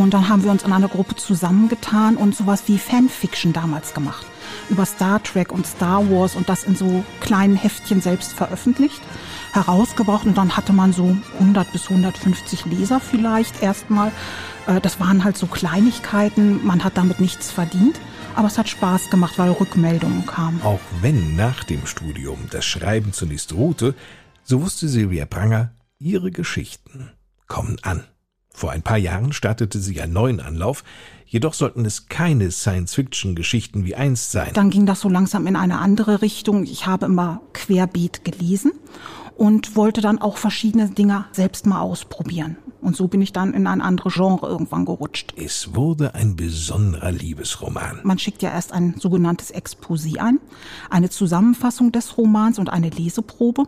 [0.00, 4.24] Und dann haben wir uns in einer Gruppe zusammengetan und sowas wie Fanfiction damals gemacht.
[4.70, 9.00] Über Star Trek und Star Wars und das in so kleinen Heftchen selbst veröffentlicht
[9.52, 14.12] herausgebracht und dann hatte man so 100 bis 150 Leser vielleicht erstmal.
[14.66, 18.00] Äh, das waren halt so Kleinigkeiten, man hat damit nichts verdient.
[18.36, 20.62] Aber es hat Spaß gemacht, weil Rückmeldungen kamen.
[20.62, 23.94] Auch wenn nach dem Studium das Schreiben zunächst ruhte,
[24.44, 27.10] so wusste Silvia Pranger, ihre Geschichten
[27.48, 28.04] kommen an.
[28.60, 30.84] Vor ein paar Jahren startete sie einen neuen Anlauf,
[31.24, 34.50] jedoch sollten es keine Science-Fiction-Geschichten wie einst sein.
[34.52, 36.64] Dann ging das so langsam in eine andere Richtung.
[36.64, 38.72] Ich habe immer querbeet gelesen
[39.36, 42.56] und wollte dann auch verschiedene Dinge selbst mal ausprobieren.
[42.80, 45.34] Und so bin ich dann in ein anderes Genre irgendwann gerutscht.
[45.36, 48.00] Es wurde ein besonderer Liebesroman.
[48.04, 50.40] Man schickt ja erst ein sogenanntes Exposé ein,
[50.88, 53.64] eine Zusammenfassung des Romans und eine Leseprobe.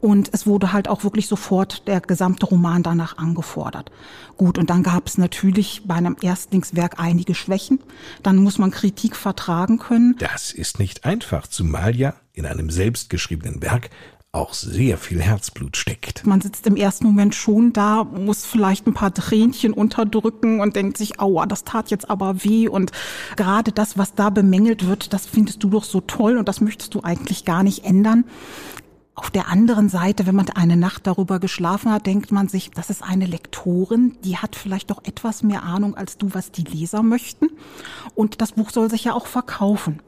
[0.00, 3.90] Und es wurde halt auch wirklich sofort der gesamte Roman danach angefordert.
[4.36, 7.80] Gut, und dann gab es natürlich bei einem Erstlingswerk einige Schwächen.
[8.22, 10.14] Dann muss man Kritik vertragen können.
[10.18, 13.90] Das ist nicht einfach, zumal ja in einem selbstgeschriebenen Werk
[14.36, 16.26] auch sehr viel Herzblut steckt.
[16.26, 20.96] Man sitzt im ersten Moment schon da, muss vielleicht ein paar Tränchen unterdrücken und denkt
[20.98, 22.68] sich, aua, das tat jetzt aber weh.
[22.68, 22.92] Und
[23.36, 26.94] gerade das, was da bemängelt wird, das findest du doch so toll und das möchtest
[26.94, 28.24] du eigentlich gar nicht ändern.
[29.14, 32.90] Auf der anderen Seite, wenn man eine Nacht darüber geschlafen hat, denkt man sich, das
[32.90, 37.02] ist eine Lektorin, die hat vielleicht doch etwas mehr Ahnung als du, was die Leser
[37.02, 37.48] möchten.
[38.14, 40.02] Und das Buch soll sich ja auch verkaufen.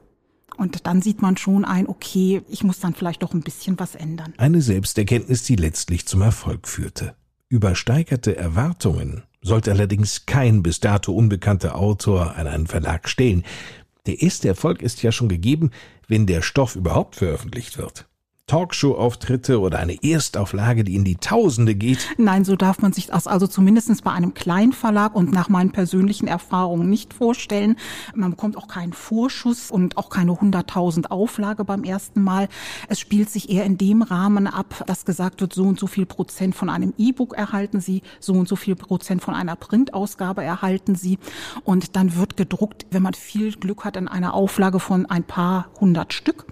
[0.59, 3.95] Und dann sieht man schon ein, okay, ich muss dann vielleicht doch ein bisschen was
[3.95, 4.35] ändern.
[4.39, 7.15] Eine Selbsterkenntnis, die letztlich zum Erfolg führte.
[7.49, 13.45] Übersteigerte Erwartungen sollte allerdings kein bis dato unbekannter Autor an einen Verlag stellen.
[14.07, 15.71] Der erste Erfolg ist ja schon gegeben,
[16.09, 18.09] wenn der Stoff überhaupt veröffentlicht wird.
[18.49, 22.09] Talkshow-Auftritte oder eine Erstauflage, die in die Tausende geht?
[22.17, 25.71] Nein, so darf man sich das also zumindest bei einem kleinen Verlag und nach meinen
[25.71, 27.77] persönlichen Erfahrungen nicht vorstellen.
[28.15, 32.49] Man bekommt auch keinen Vorschuss und auch keine 100.000 Auflage beim ersten Mal.
[32.89, 36.07] Es spielt sich eher in dem Rahmen ab, dass gesagt wird, so und so viel
[36.07, 40.95] Prozent von einem E-Book erhalten Sie, so und so viel Prozent von einer Printausgabe erhalten
[40.95, 41.19] Sie.
[41.65, 45.69] Und dann wird gedruckt, wenn man viel Glück hat, in einer Auflage von ein paar
[45.81, 46.47] hundert Stück.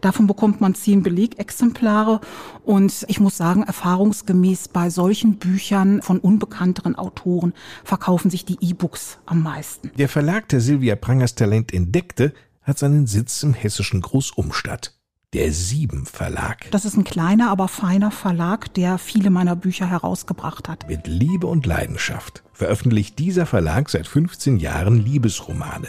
[0.00, 1.02] Davon bekommt man zehn
[1.36, 2.20] Belegexemplare.
[2.64, 7.52] Und ich muss sagen, erfahrungsgemäß bei solchen Büchern von unbekannteren Autoren
[7.84, 9.90] verkaufen sich die E-Books am meisten.
[9.96, 14.92] Der Verlag, der Silvia Prangers Talent entdeckte, hat seinen Sitz im hessischen Großumstadt
[15.32, 16.70] der Sieben Verlag.
[16.70, 20.88] Das ist ein kleiner, aber feiner Verlag, der viele meiner Bücher herausgebracht hat.
[20.88, 25.88] Mit Liebe und Leidenschaft veröffentlicht dieser Verlag seit 15 Jahren Liebesromane.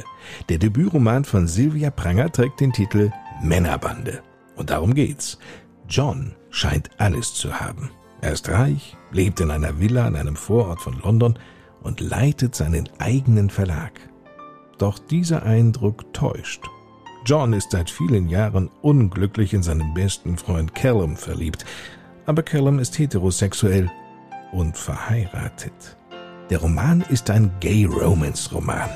[0.49, 4.21] Der Debütroman von Sylvia Pranger trägt den Titel Männerbande.
[4.57, 5.37] Und darum geht's.
[5.87, 7.91] John scheint alles zu haben.
[8.19, 11.37] Er ist reich, lebt in einer Villa in einem Vorort von London
[11.81, 13.93] und leitet seinen eigenen Verlag.
[14.77, 16.65] Doch dieser Eindruck täuscht.
[17.25, 21.65] John ist seit vielen Jahren unglücklich in seinen besten Freund Callum verliebt,
[22.25, 23.89] aber Callum ist heterosexuell
[24.51, 25.97] und verheiratet.
[26.49, 28.89] Der Roman ist ein Gay-Romance-Roman.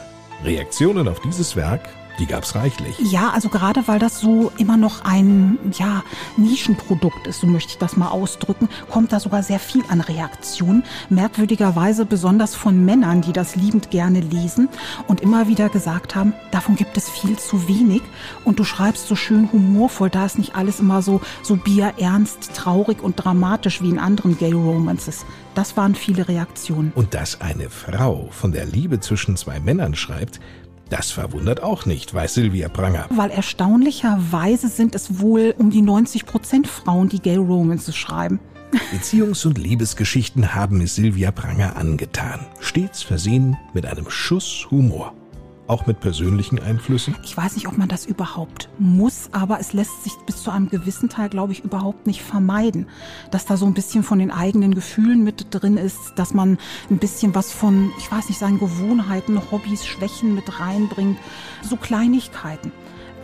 [0.43, 2.97] Reaktionen auf dieses Werk die gab's reichlich.
[2.99, 6.03] Ja, also gerade weil das so immer noch ein ja,
[6.37, 10.83] Nischenprodukt ist, so möchte ich das mal ausdrücken, kommt da sogar sehr viel an Reaktionen.
[11.09, 14.69] Merkwürdigerweise besonders von Männern, die das liebend gerne lesen
[15.07, 18.01] und immer wieder gesagt haben, davon gibt es viel zu wenig
[18.43, 23.01] und du schreibst so schön humorvoll, da ist nicht alles immer so, so bierernst, traurig
[23.01, 25.25] und dramatisch wie in anderen Gay Romances.
[25.55, 26.91] Das waren viele Reaktionen.
[26.95, 30.39] Und dass eine Frau von der Liebe zwischen zwei Männern schreibt,
[30.91, 33.07] das verwundert auch nicht, weiß Silvia Pranger.
[33.09, 38.39] Weil erstaunlicherweise sind es wohl um die 90 Prozent Frauen, die Gay Romances schreiben.
[38.93, 42.45] Beziehungs- und Liebesgeschichten haben es Silvia Pranger angetan.
[42.59, 45.13] Stets versehen mit einem Schuss Humor
[45.71, 47.15] auch mit persönlichen Einflüssen?
[47.23, 50.69] Ich weiß nicht, ob man das überhaupt muss, aber es lässt sich bis zu einem
[50.69, 52.87] gewissen Teil, glaube ich, überhaupt nicht vermeiden.
[53.31, 56.57] Dass da so ein bisschen von den eigenen Gefühlen mit drin ist, dass man
[56.89, 61.17] ein bisschen was von, ich weiß nicht, seinen Gewohnheiten, Hobbys, Schwächen mit reinbringt.
[61.63, 62.71] So Kleinigkeiten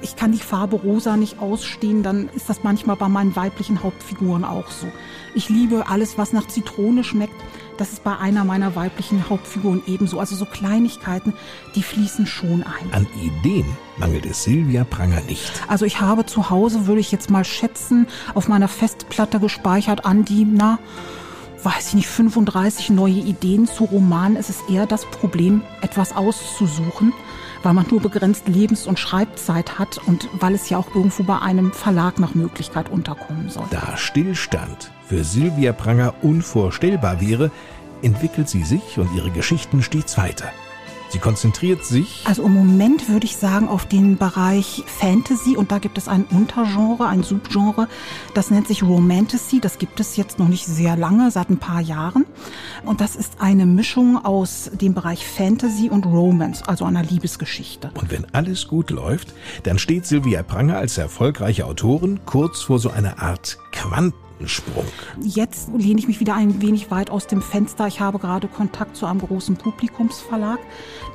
[0.01, 4.43] ich kann die Farbe rosa nicht ausstehen, dann ist das manchmal bei meinen weiblichen Hauptfiguren
[4.43, 4.87] auch so.
[5.33, 7.35] Ich liebe alles, was nach Zitrone schmeckt.
[7.77, 10.19] Das ist bei einer meiner weiblichen Hauptfiguren ebenso.
[10.19, 11.33] Also so Kleinigkeiten,
[11.75, 12.93] die fließen schon ein.
[12.93, 13.65] An Ideen
[13.97, 15.51] mangelt es Silvia Pranger nicht.
[15.67, 20.25] Also ich habe zu Hause, würde ich jetzt mal schätzen, auf meiner Festplatte gespeichert an
[20.25, 20.79] die, na,
[21.63, 24.37] weiß ich nicht, 35 neue Ideen zu Romanen.
[24.37, 27.13] Es ist eher das Problem, etwas auszusuchen,
[27.63, 31.39] weil man nur begrenzt Lebens- und Schreibzeit hat und weil es ja auch irgendwo bei
[31.39, 33.65] einem Verlag nach Möglichkeit unterkommen soll.
[33.69, 37.51] Da Stillstand für Sylvia Pranger unvorstellbar wäre,
[38.01, 40.51] entwickelt sie sich und ihre Geschichten stets weiter.
[41.09, 42.23] Sie konzentriert sich.
[42.25, 46.25] Also im Moment würde ich sagen auf den Bereich Fantasy und da gibt es ein
[46.25, 47.87] Untergenre, ein Subgenre,
[48.33, 49.61] das nennt sich Romantasy.
[49.61, 52.25] Das gibt es jetzt noch nicht sehr lange, seit ein paar Jahren.
[52.83, 57.91] Und das ist eine Mischung aus dem Bereich Fantasy und Romance, also einer Liebesgeschichte.
[57.93, 62.89] Und wenn alles gut läuft, dann steht Sylvia Pranger als erfolgreiche Autorin kurz vor so
[62.89, 64.26] einer Art Quanten.
[64.45, 64.85] Sprung.
[65.21, 67.87] Jetzt lehne ich mich wieder ein wenig weit aus dem Fenster.
[67.87, 70.59] Ich habe gerade Kontakt zu einem großen Publikumsverlag,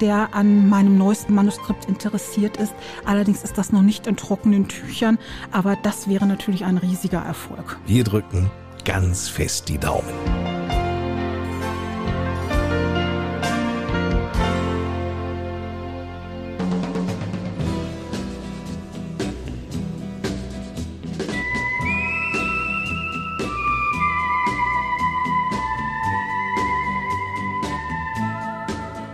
[0.01, 2.75] der an meinem neuesten Manuskript interessiert ist.
[3.05, 5.19] Allerdings ist das noch nicht in trockenen Tüchern,
[5.51, 7.79] aber das wäre natürlich ein riesiger Erfolg.
[7.87, 8.51] Wir drücken
[8.85, 10.52] ganz fest die Daumen.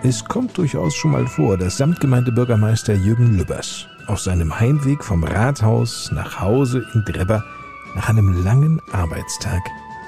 [0.08, 6.10] Es kommt durchaus schon mal vor, dass Samtgemeindebürgermeister Jürgen Lübbers auf seinem Heimweg vom Rathaus
[6.12, 7.44] nach Hause in Drebber
[7.94, 9.60] nach einem langen Arbeitstag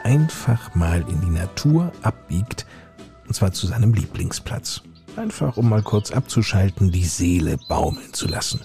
[0.02, 2.64] einfach mal in die Natur abbiegt,
[3.28, 4.80] und zwar zu seinem Lieblingsplatz.
[5.16, 8.60] Einfach um mal kurz abzuschalten, die Seele baumeln zu lassen.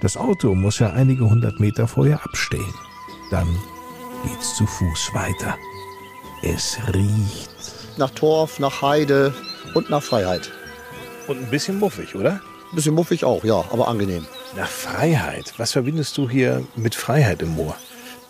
[0.00, 2.74] Das Auto muss ja einige hundert Meter vorher abstellen.
[3.32, 3.48] Dann
[4.22, 5.56] geht's zu Fuß weiter.
[6.44, 7.50] Es riecht.
[7.96, 9.34] Nach Torf, nach Heide,
[9.74, 10.50] und nach Freiheit.
[11.26, 12.40] Und ein bisschen muffig, oder?
[12.70, 14.26] Ein bisschen muffig auch, ja, aber angenehm.
[14.56, 15.54] Nach Freiheit.
[15.56, 17.76] Was verbindest du hier mit Freiheit im Moor?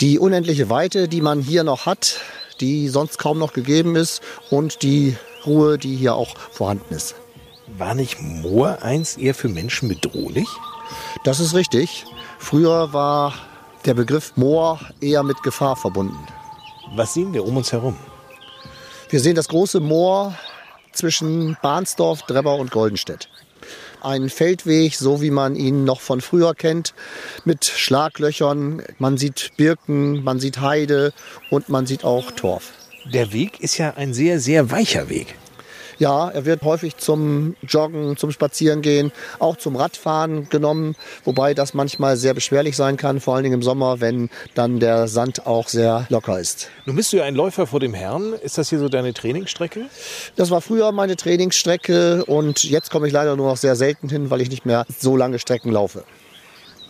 [0.00, 2.20] Die unendliche Weite, die man hier noch hat,
[2.60, 7.14] die sonst kaum noch gegeben ist und die Ruhe, die hier auch vorhanden ist.
[7.78, 10.48] War nicht Moor einst eher für Menschen bedrohlich?
[11.24, 12.04] Das ist richtig.
[12.38, 13.34] Früher war
[13.84, 16.18] der Begriff Moor eher mit Gefahr verbunden.
[16.94, 17.96] Was sehen wir um uns herum?
[19.08, 20.34] Wir sehen das große Moor
[20.92, 23.28] zwischen Bahnsdorf, Drebber und Goldenstedt.
[24.00, 26.92] Ein Feldweg, so wie man ihn noch von früher kennt,
[27.44, 28.82] mit Schlaglöchern.
[28.98, 31.12] Man sieht Birken, man sieht Heide
[31.50, 32.72] und man sieht auch Torf.
[33.12, 35.36] Der Weg ist ja ein sehr, sehr weicher Weg.
[36.02, 42.16] Ja, er wird häufig zum Joggen, zum Spazierengehen, auch zum Radfahren genommen, wobei das manchmal
[42.16, 46.06] sehr beschwerlich sein kann, vor allen Dingen im Sommer, wenn dann der Sand auch sehr
[46.08, 46.70] locker ist.
[46.86, 48.32] Nun bist du ja ein Läufer vor dem Herrn.
[48.32, 49.86] Ist das hier so deine Trainingsstrecke?
[50.34, 54.28] Das war früher meine Trainingsstrecke und jetzt komme ich leider nur noch sehr selten hin,
[54.28, 56.02] weil ich nicht mehr so lange Strecken laufe.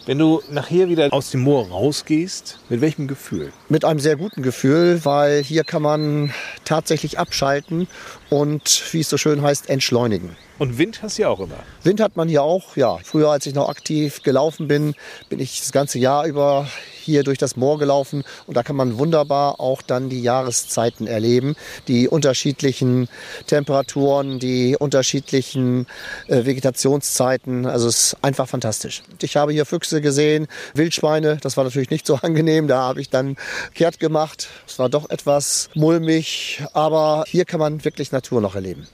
[0.04, 3.52] Wenn du nachher wieder aus dem Moor rausgehst, mit welchem Gefühl?
[3.68, 7.86] Mit einem sehr guten Gefühl, weil hier kann man tatsächlich abschalten
[8.32, 10.36] und, wie es so schön heißt, entschleunigen.
[10.58, 11.58] Und Wind hast du ja auch immer.
[11.82, 12.96] Wind hat man hier auch, ja.
[13.04, 14.94] Früher, als ich noch aktiv gelaufen bin,
[15.28, 16.66] bin ich das ganze Jahr über
[17.02, 21.56] hier durch das Moor gelaufen und da kann man wunderbar auch dann die Jahreszeiten erleben,
[21.88, 23.08] die unterschiedlichen
[23.46, 25.86] Temperaturen, die unterschiedlichen
[26.28, 27.66] äh, Vegetationszeiten.
[27.66, 29.02] Also es ist einfach fantastisch.
[29.20, 33.10] Ich habe hier Füchse gesehen, Wildschweine, das war natürlich nicht so angenehm, da habe ich
[33.10, 33.36] dann
[33.74, 34.48] kehrt gemacht.
[34.66, 38.86] Es war doch etwas mulmig, aber hier kann man wirklich Natur noch erleben.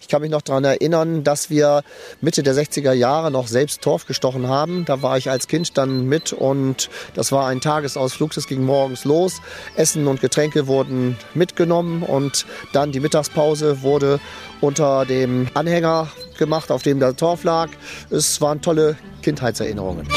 [0.00, 1.82] Ich kann mich noch daran erinnern, dass wir
[2.22, 4.86] Mitte der 60er Jahre noch selbst Torf gestochen haben.
[4.86, 8.32] Da war ich als Kind dann mit und das war ein Tagesausflug.
[8.32, 9.42] Das ging morgens los.
[9.76, 14.20] Essen und Getränke wurden mitgenommen und dann die Mittagspause wurde
[14.62, 17.68] unter dem Anhänger gemacht, auf dem der Torf lag.
[18.08, 20.08] Es waren tolle Kindheitserinnerungen.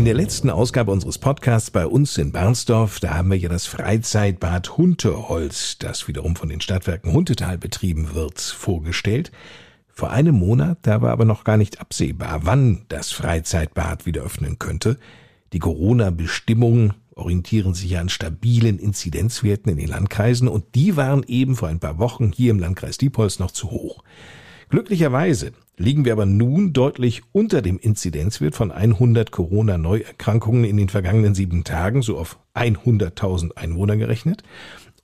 [0.00, 3.66] In der letzten Ausgabe unseres Podcasts bei uns in Bernsdorf, da haben wir ja das
[3.66, 9.30] Freizeitbad Hunteholz, das wiederum von den Stadtwerken Huntetal betrieben wird, vorgestellt.
[9.92, 14.58] Vor einem Monat, da war aber noch gar nicht absehbar, wann das Freizeitbad wieder öffnen
[14.58, 14.96] könnte.
[15.52, 21.56] Die Corona-Bestimmungen orientieren sich ja an stabilen Inzidenzwerten in den Landkreisen und die waren eben
[21.56, 24.02] vor ein paar Wochen hier im Landkreis Diepholz noch zu hoch.
[24.70, 31.34] Glücklicherweise liegen wir aber nun deutlich unter dem Inzidenzwert von 100 Corona-Neuerkrankungen in den vergangenen
[31.34, 34.42] sieben Tagen, so auf 100.000 Einwohner gerechnet.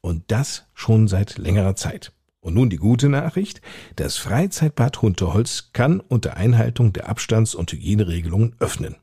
[0.03, 2.13] Und das schon seit längerer Zeit.
[2.41, 3.63] Und nun die gute Nachricht.
[3.97, 8.97] Das Freizeitbad Hunteholz kann unter Einhaltung der Abstands- und Hygieneregelungen öffnen.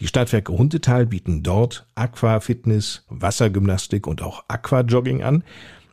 [0.00, 5.44] Die Stadtwerke Hundetal bieten dort Aquafitness, Wassergymnastik und auch Aquajogging an.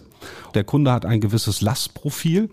[0.53, 2.49] Der Kunde hat ein gewisses Lastprofil.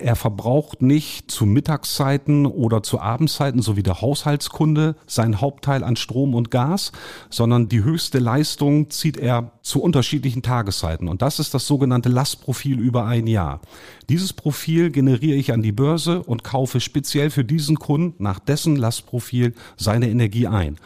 [0.00, 5.96] Er verbraucht nicht zu Mittagszeiten oder zu Abendzeiten, so wie der Haushaltskunde, sein Hauptteil an
[5.96, 6.92] Strom und Gas,
[7.28, 11.06] sondern die höchste Leistung zieht er zu unterschiedlichen Tageszeiten.
[11.06, 13.60] Und das ist das sogenannte Lastprofil über ein Jahr.
[14.08, 18.76] Dieses Profil generiere ich an die Börse und kaufe speziell für diesen Kunden nach dessen
[18.76, 20.78] Lastprofil seine Energie ein.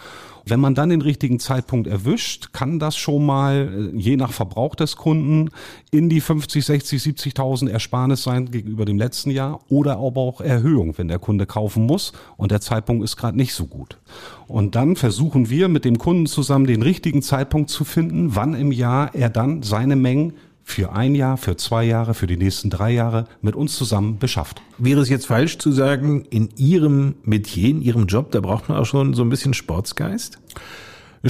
[0.47, 4.75] Wenn man dann den richtigen Zeitpunkt erwischt, kann das schon mal, äh, je nach Verbrauch
[4.75, 5.51] des Kunden,
[5.91, 10.99] in die 50, 60, 70.000 Ersparnis sein gegenüber dem letzten Jahr oder aber auch Erhöhung,
[10.99, 13.99] wenn der Kunde kaufen muss und der Zeitpunkt ist gerade nicht so gut.
[14.47, 18.73] Und dann versuchen wir mit dem Kunden zusammen den richtigen Zeitpunkt zu finden, wann im
[18.73, 20.35] Jahr er dann seine Mengen
[20.65, 24.63] für ein Jahr, für zwei Jahre, für die nächsten drei Jahre mit uns zusammen beschafft.
[24.79, 28.79] Wäre es jetzt falsch zu sagen, in Ihrem Metier, in Ihrem Job, da braucht man
[28.79, 30.39] auch schon so ein bisschen Sportsgeist?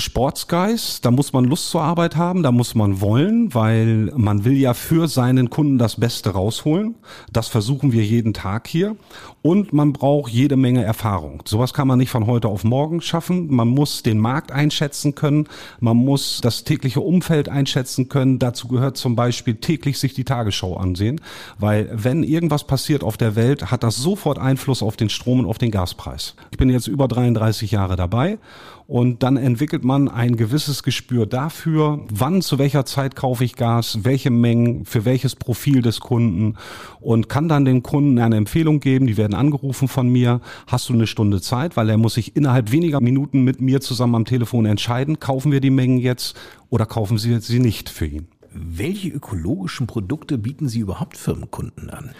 [0.00, 4.56] Sportsgeist, da muss man Lust zur Arbeit haben, da muss man wollen, weil man will
[4.56, 6.96] ja für seinen Kunden das Beste rausholen.
[7.32, 8.96] Das versuchen wir jeden Tag hier.
[9.42, 11.42] Und man braucht jede Menge Erfahrung.
[11.44, 13.54] Sowas kann man nicht von heute auf morgen schaffen.
[13.54, 15.48] Man muss den Markt einschätzen können.
[15.80, 18.38] Man muss das tägliche Umfeld einschätzen können.
[18.38, 21.20] Dazu gehört zum Beispiel täglich sich die Tagesschau ansehen.
[21.58, 25.46] Weil wenn irgendwas passiert auf der Welt, hat das sofort Einfluss auf den Strom und
[25.46, 26.34] auf den Gaspreis.
[26.50, 28.38] Ich bin jetzt über 33 Jahre dabei
[28.86, 34.00] und dann entwickelt man ein gewisses Gespür dafür, wann, zu welcher Zeit kaufe ich Gas,
[34.02, 36.56] welche Mengen, für welches Profil des Kunden
[37.00, 39.06] und kann dann dem Kunden eine Empfehlung geben.
[39.06, 40.40] Die werden angerufen von mir.
[40.66, 41.76] Hast du eine Stunde Zeit?
[41.76, 45.60] Weil er muss sich innerhalb weniger Minuten mit mir zusammen am Telefon entscheiden, kaufen wir
[45.60, 46.36] die Mengen jetzt
[46.68, 48.28] oder kaufen sie sie nicht für ihn.
[48.56, 52.10] Welche ökologischen Produkte bieten Sie überhaupt Firmenkunden an?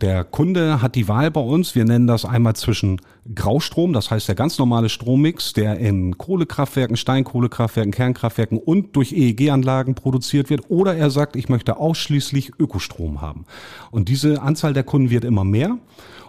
[0.00, 1.76] Der Kunde hat die Wahl bei uns.
[1.76, 3.00] Wir nennen das einmal zwischen
[3.32, 9.94] Graustrom, das heißt der ganz normale Strommix, der in Kohlekraftwerken, Steinkohlekraftwerken, Kernkraftwerken und durch EEG-Anlagen
[9.94, 10.68] produziert wird.
[10.68, 13.44] Oder er sagt, ich möchte ausschließlich Ökostrom haben.
[13.92, 15.78] Und diese Anzahl der Kunden wird immer mehr.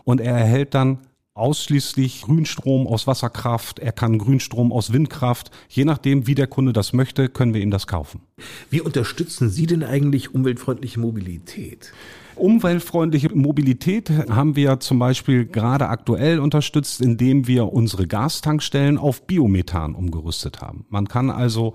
[0.04, 1.00] Und er erhält dann
[1.36, 5.52] ausschließlich Grünstrom aus Wasserkraft, er kann Grünstrom aus Windkraft.
[5.70, 8.22] Je nachdem, wie der Kunde das möchte, können wir ihm das kaufen.
[8.70, 11.92] Wie unterstützen Sie denn eigentlich umweltfreundliche Mobilität?
[12.36, 19.94] Umweltfreundliche Mobilität haben wir zum Beispiel gerade aktuell unterstützt, indem wir unsere Gastankstellen auf Biomethan
[19.94, 20.86] umgerüstet haben.
[20.90, 21.74] Man kann also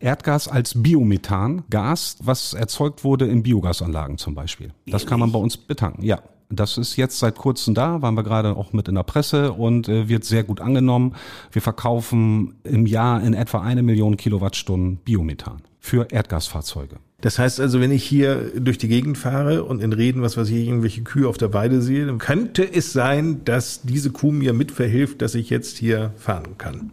[0.00, 4.72] Erdgas als Biomethan, Gas, was erzeugt wurde in Biogasanlagen zum Beispiel.
[4.86, 6.22] Das kann man bei uns betanken, ja.
[6.54, 9.88] Das ist jetzt seit kurzem da, waren wir gerade auch mit in der Presse und
[9.88, 11.14] äh, wird sehr gut angenommen.
[11.50, 16.96] Wir verkaufen im Jahr in etwa eine Million Kilowattstunden Biomethan für Erdgasfahrzeuge.
[17.22, 20.48] Das heißt also, wenn ich hier durch die Gegend fahre und in Reden, was weiß
[20.50, 24.52] ich, irgendwelche Kühe auf der Weide sehe, dann könnte es sein, dass diese Kuh mir
[24.52, 26.90] mitverhilft, dass ich jetzt hier fahren kann.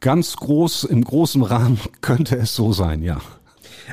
[0.00, 3.20] Ganz groß, im großen Rahmen könnte es so sein, ja.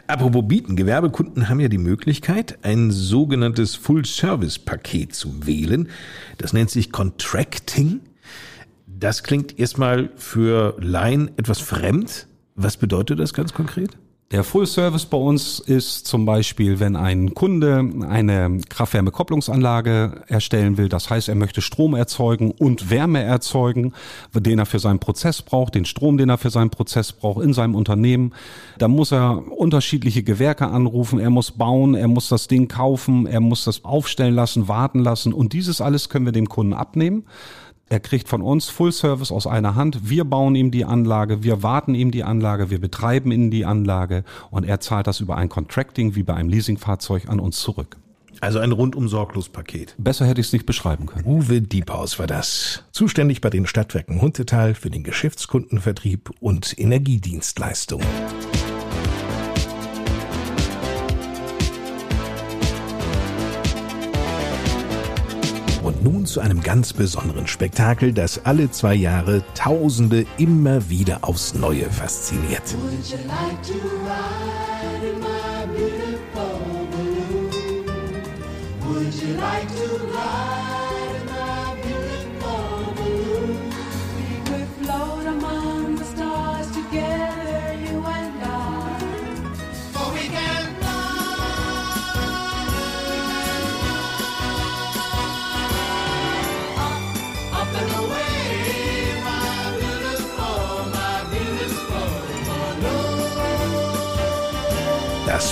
[0.07, 5.89] Apropos bieten, Gewerbekunden haben ja die Möglichkeit, ein sogenanntes Full-Service-Paket zu wählen.
[6.37, 8.01] Das nennt sich Contracting.
[8.87, 12.27] Das klingt erstmal für Laien etwas fremd.
[12.55, 13.97] Was bedeutet das ganz konkret?
[14.33, 20.89] Der Full Service bei uns ist zum Beispiel, wenn ein Kunde eine Kraft-Wärme-Kopplungsanlage erstellen will,
[20.89, 23.93] das heißt, er möchte Strom erzeugen und Wärme erzeugen,
[24.33, 27.53] den er für seinen Prozess braucht, den Strom, den er für seinen Prozess braucht in
[27.53, 28.33] seinem Unternehmen.
[28.79, 33.39] Da muss er unterschiedliche Gewerke anrufen, er muss bauen, er muss das Ding kaufen, er
[33.39, 37.25] muss das aufstellen lassen, warten lassen und dieses alles können wir dem Kunden abnehmen.
[37.93, 40.09] Er kriegt von uns Full Service aus einer Hand.
[40.09, 44.23] Wir bauen ihm die Anlage, wir warten ihm die Anlage, wir betreiben ihm die Anlage
[44.49, 47.97] und er zahlt das über ein Contracting wie bei einem Leasingfahrzeug an uns zurück.
[48.41, 49.93] Also ein rundum sorglos Paket.
[49.99, 51.27] Besser hätte ich es nicht beschreiben können.
[51.27, 52.83] Uwe Diephaus war das.
[52.91, 58.07] Zuständig bei den Stadtwerken Huntetal für den Geschäftskundenvertrieb und Energiedienstleistungen.
[66.03, 71.89] Nun zu einem ganz besonderen Spektakel, das alle zwei Jahre Tausende immer wieder aufs Neue
[71.89, 72.75] fasziniert.
[78.85, 80.72] Would you like to ride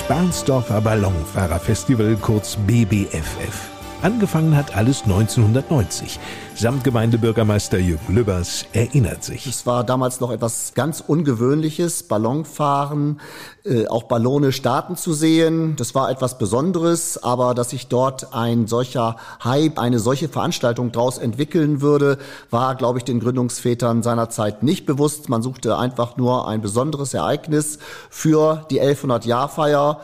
[0.08, 3.81] Barnsdorfer Ballonfahrerfestival, kurz BBFF.
[4.02, 6.18] Angefangen hat alles 1990.
[6.56, 9.46] Samtgemeindebürgermeister Jürgen Lübbers erinnert sich.
[9.46, 13.20] Es war damals noch etwas ganz Ungewöhnliches, Ballonfahren,
[13.64, 15.76] äh, auch Ballone starten zu sehen.
[15.76, 21.18] Das war etwas Besonderes, aber dass sich dort ein solcher Hype, eine solche Veranstaltung daraus
[21.18, 22.18] entwickeln würde,
[22.50, 25.28] war, glaube ich, den Gründungsvätern seiner Zeit nicht bewusst.
[25.28, 27.78] Man suchte einfach nur ein besonderes Ereignis
[28.10, 30.00] für die 1100-Jahrfeier.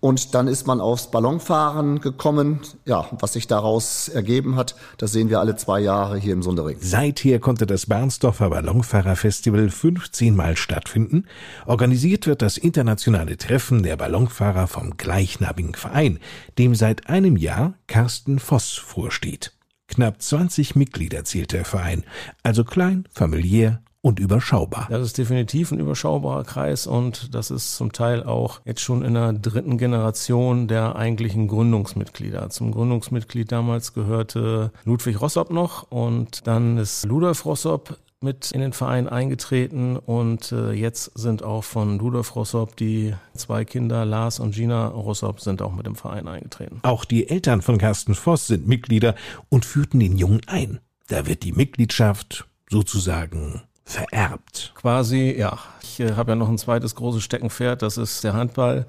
[0.00, 2.60] Und dann ist man aufs Ballonfahren gekommen.
[2.86, 6.78] Ja, was sich daraus ergeben hat, das sehen wir alle zwei Jahre hier im Sundering.
[6.80, 11.26] Seither konnte das Barnsdorfer Ballonfahrerfestival 15 Mal stattfinden.
[11.66, 16.18] Organisiert wird das internationale Treffen der Ballonfahrer vom gleichnamigen Verein,
[16.56, 19.52] dem seit einem Jahr Carsten Voss vorsteht.
[19.86, 22.04] Knapp 20 Mitglieder zählt der Verein,
[22.42, 24.86] also klein, familiär und überschaubar.
[24.90, 29.14] Das ist definitiv ein überschaubarer Kreis und das ist zum Teil auch jetzt schon in
[29.14, 32.50] der dritten Generation der eigentlichen Gründungsmitglieder.
[32.50, 38.74] Zum Gründungsmitglied damals gehörte Ludwig Rossop noch und dann ist Ludolf Rossop mit in den
[38.74, 44.54] Verein eingetreten und äh, jetzt sind auch von Ludolf Rossop die zwei Kinder, Lars und
[44.54, 46.80] Gina Rossop, sind auch mit im Verein eingetreten.
[46.82, 49.14] Auch die Eltern von Carsten Voss sind Mitglieder
[49.48, 50.80] und führten den Jungen ein.
[51.08, 54.72] Da wird die Mitgliedschaft sozusagen vererbt.
[54.74, 55.58] Quasi, ja.
[55.82, 58.86] Ich äh, habe ja noch ein zweites großes Steckenpferd, das ist der Handball.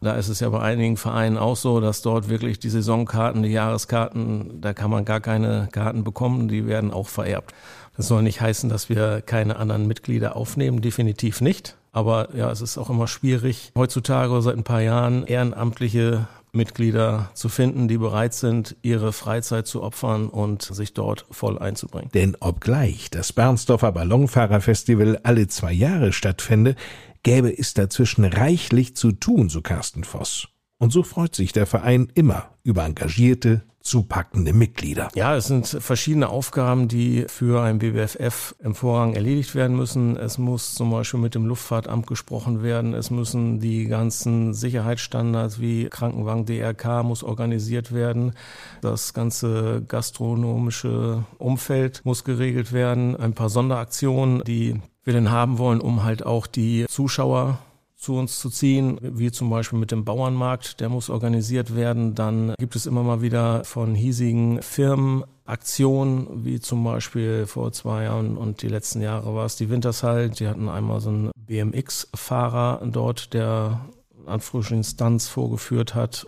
[0.00, 3.50] Da ist es ja bei einigen Vereinen auch so, dass dort wirklich die Saisonkarten, die
[3.50, 7.54] Jahreskarten, da kann man gar keine Karten bekommen, die werden auch vererbt.
[7.96, 11.76] Das soll nicht heißen, dass wir keine anderen Mitglieder aufnehmen, definitiv nicht.
[11.92, 17.30] Aber ja, es ist auch immer schwierig, heutzutage oder seit ein paar Jahren ehrenamtliche Mitglieder
[17.34, 22.10] zu finden, die bereit sind, ihre Freizeit zu opfern und sich dort voll einzubringen.
[22.12, 26.76] Denn obgleich das Bernsdorfer Ballonfahrerfestival alle zwei Jahre stattfände,
[27.22, 30.48] gäbe es dazwischen reichlich zu tun, so Carsten Voss.
[30.78, 35.08] Und so freut sich der Verein immer über engagierte, zupackende Mitglieder.
[35.14, 40.16] Ja, es sind verschiedene Aufgaben, die für ein BBFF im Vorrang erledigt werden müssen.
[40.16, 42.94] Es muss zum Beispiel mit dem Luftfahrtamt gesprochen werden.
[42.94, 48.32] Es müssen die ganzen Sicherheitsstandards wie Krankenwagen, DRK muss organisiert werden.
[48.80, 53.16] Das ganze gastronomische Umfeld muss geregelt werden.
[53.16, 57.58] Ein paar Sonderaktionen, die wir denn haben wollen, um halt auch die Zuschauer
[58.02, 62.16] zu uns zu ziehen, wie zum Beispiel mit dem Bauernmarkt, der muss organisiert werden.
[62.16, 68.04] Dann gibt es immer mal wieder von hiesigen Firmen Aktionen, wie zum Beispiel vor zwei
[68.04, 70.30] Jahren und die letzten Jahre war es die Wintershall.
[70.30, 73.86] Die hatten einmal so einen BMX-Fahrer dort, der
[74.26, 74.40] an
[74.82, 76.26] Stunts vorgeführt hat.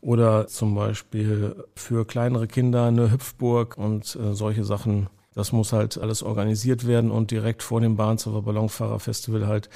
[0.00, 5.08] Oder zum Beispiel für kleinere Kinder eine Hüpfburg und äh, solche Sachen.
[5.34, 9.68] Das muss halt alles organisiert werden und direkt vor dem Bahnshofer Ballonfahrerfestival halt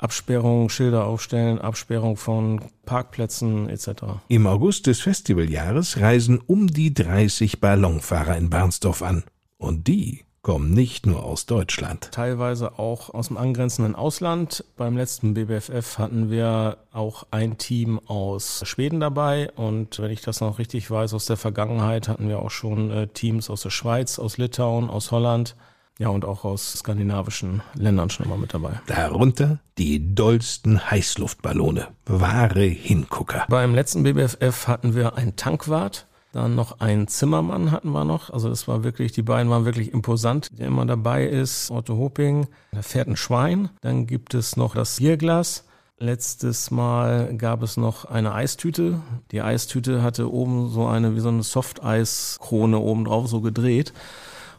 [0.00, 3.88] Absperrung, Schilder aufstellen, Absperrung von Parkplätzen etc.
[4.28, 9.24] Im August des Festivaljahres reisen um die 30 Ballonfahrer in Barnsdorf an.
[9.58, 12.10] Und die kommen nicht nur aus Deutschland.
[12.12, 14.64] Teilweise auch aus dem angrenzenden Ausland.
[14.76, 20.40] Beim letzten BBFF hatten wir auch ein Team aus Schweden dabei und wenn ich das
[20.40, 24.18] noch richtig weiß, aus der Vergangenheit hatten wir auch schon äh, Teams aus der Schweiz,
[24.18, 25.56] aus Litauen, aus Holland.
[26.00, 28.80] Ja, und auch aus skandinavischen Ländern schon mal mit dabei.
[28.86, 31.88] Darunter die dollsten Heißluftballone.
[32.06, 33.44] Wahre Hingucker.
[33.50, 38.30] Beim letzten BBFF hatten wir einen Tankwart, dann noch einen Zimmermann hatten wir noch.
[38.30, 40.48] Also das war wirklich, die beiden waren wirklich imposant.
[40.58, 43.68] Der immer dabei ist, Otto Hoping, da fährt ein Schwein.
[43.82, 45.66] Dann gibt es noch das Bierglas.
[45.98, 49.02] Letztes Mal gab es noch eine Eistüte.
[49.32, 53.92] Die Eistüte hatte oben so eine, wie so eine Softeiskrone oben drauf, so gedreht.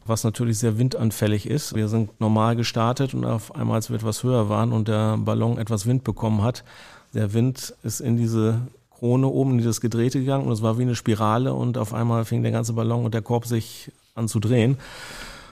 [0.05, 1.75] Was natürlich sehr windanfällig ist.
[1.75, 5.57] Wir sind normal gestartet und auf einmal, als wir etwas höher waren und der Ballon
[5.57, 6.63] etwas Wind bekommen hat,
[7.13, 8.61] der Wind ist in diese
[8.97, 12.25] Krone oben, in dieses Gedrehte gegangen und es war wie eine Spirale und auf einmal
[12.25, 14.77] fing der ganze Ballon und der Korb sich an zu drehen.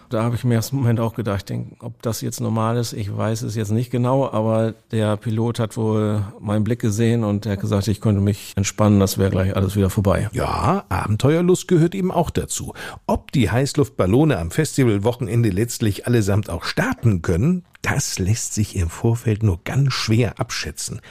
[0.10, 2.94] Da habe ich mir erst im Moment auch gedacht, denk, ob das jetzt normal ist,
[2.94, 7.46] ich weiß es jetzt nicht genau, aber der Pilot hat wohl meinen Blick gesehen und
[7.46, 10.28] er hat gesagt, ich könnte mich entspannen, das wäre gleich alles wieder vorbei.
[10.34, 12.74] Ja, Abenteuerlust gehört eben auch dazu.
[13.06, 19.44] Ob die Heißluftballone am Festivalwochenende letztlich allesamt auch starten können, das lässt sich im Vorfeld
[19.44, 21.02] nur ganz schwer abschätzen.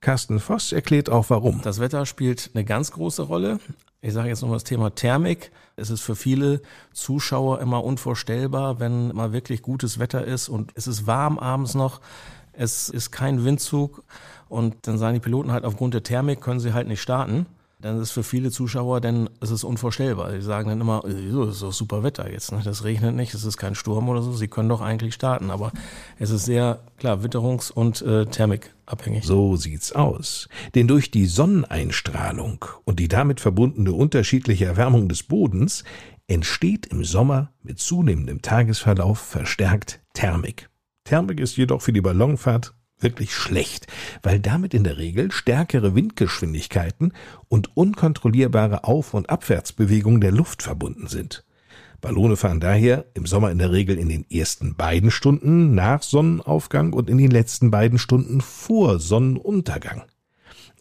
[0.00, 1.60] Carsten Voss erklärt auch warum.
[1.62, 3.58] Das Wetter spielt eine ganz große Rolle.
[4.06, 5.50] Ich sage jetzt noch das Thema Thermik.
[5.74, 10.86] Es ist für viele Zuschauer immer unvorstellbar, wenn mal wirklich gutes Wetter ist und es
[10.86, 12.00] ist warm abends noch,
[12.52, 14.04] es ist kein Windzug
[14.48, 17.46] und dann sagen die Piloten halt aufgrund der Thermik können sie halt nicht starten.
[17.78, 20.32] Dann ist es für viele Zuschauer, denn es ist unvorstellbar.
[20.32, 22.50] Die sagen dann immer, es ist doch super Wetter jetzt.
[22.50, 22.62] Ne?
[22.64, 24.32] Das regnet nicht, es ist kein Sturm oder so.
[24.32, 25.50] Sie können doch eigentlich starten.
[25.50, 25.72] Aber
[26.18, 29.24] es ist sehr, klar, witterungs- und äh, thermikabhängig.
[29.24, 30.48] So sieht's aus.
[30.74, 35.84] Denn durch die Sonneneinstrahlung und die damit verbundene unterschiedliche Erwärmung des Bodens
[36.28, 40.70] entsteht im Sommer mit zunehmendem Tagesverlauf verstärkt Thermik.
[41.04, 43.86] Thermik ist jedoch für die Ballonfahrt wirklich schlecht,
[44.22, 47.12] weil damit in der Regel stärkere Windgeschwindigkeiten
[47.48, 51.44] und unkontrollierbare Auf- und Abwärtsbewegungen der Luft verbunden sind.
[52.00, 56.92] Ballone fahren daher im Sommer in der Regel in den ersten beiden Stunden nach Sonnenaufgang
[56.92, 60.04] und in den letzten beiden Stunden vor Sonnenuntergang.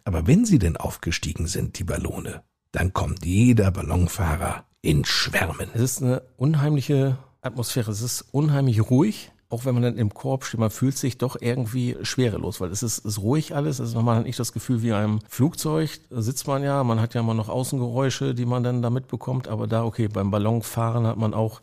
[0.04, 5.70] Aber wenn sie denn aufgestiegen sind, die Ballone, dann kommt jeder Ballonfahrer in Schwärmen.
[5.74, 7.92] Es ist eine unheimliche Atmosphäre.
[7.92, 9.32] Es ist unheimlich ruhig.
[9.56, 12.84] Auch wenn man dann im Korb steht, man fühlt sich doch irgendwie schwerelos, weil es
[12.84, 13.80] ist, ist ruhig alles.
[13.80, 15.92] Also man hat nicht das Gefühl wie einem Flugzeug.
[16.10, 19.48] Da sitzt man ja, man hat ja immer noch Außengeräusche, die man dann da mitbekommt.
[19.48, 21.62] Aber da, okay, beim Ballonfahren hat man auch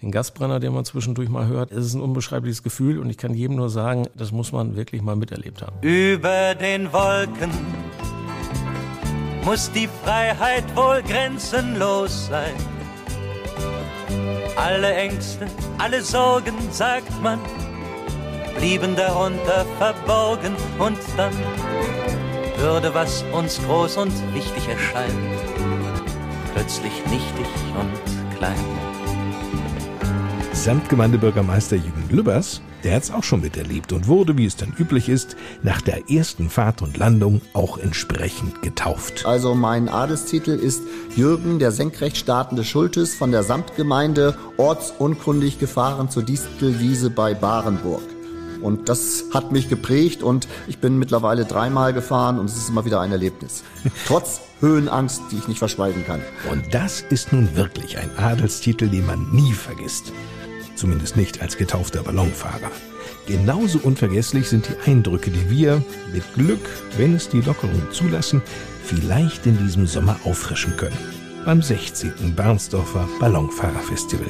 [0.00, 1.72] den Gasbrenner, den man zwischendurch mal hört.
[1.72, 5.02] Es ist ein unbeschreibliches Gefühl und ich kann jedem nur sagen, das muss man wirklich
[5.02, 5.76] mal miterlebt haben.
[5.82, 7.50] Über den Wolken
[9.44, 12.75] muss die Freiheit wohl grenzenlos sein.
[14.56, 15.46] Alle Ängste,
[15.78, 17.38] alle Sorgen, sagt man,
[18.58, 21.32] blieben darunter verborgen und dann
[22.58, 25.12] würde, was uns groß und wichtig erscheint,
[26.54, 27.46] plötzlich nichtig
[27.78, 28.54] und klein.
[30.52, 35.36] Samtgemeindebürgermeister Jürgen Lübbers, der hat's auch schon miterlebt und wurde, wie es dann üblich ist,
[35.64, 39.26] nach der ersten Fahrt und Landung auch entsprechend getauft.
[39.26, 40.82] Also mein Adelstitel ist
[41.16, 48.04] Jürgen, der senkrecht startende Schultes von der Samtgemeinde ortsunkundig gefahren zur Distelwiese bei Barenburg.
[48.62, 52.84] Und das hat mich geprägt und ich bin mittlerweile dreimal gefahren und es ist immer
[52.84, 53.64] wieder ein Erlebnis.
[54.06, 56.20] Trotz Höhenangst, die ich nicht verschweigen kann.
[56.52, 60.12] Und das ist nun wirklich ein Adelstitel, den man nie vergisst.
[60.76, 62.70] Zumindest nicht als getaufter Ballonfahrer.
[63.26, 66.60] Genauso unvergesslich sind die Eindrücke, die wir mit Glück,
[66.96, 68.42] wenn es die Lockerungen zulassen,
[68.84, 70.96] vielleicht in diesem Sommer auffrischen können.
[71.44, 72.34] Beim 16.
[72.36, 74.26] Barnsdorfer Ballonfahrerfestival.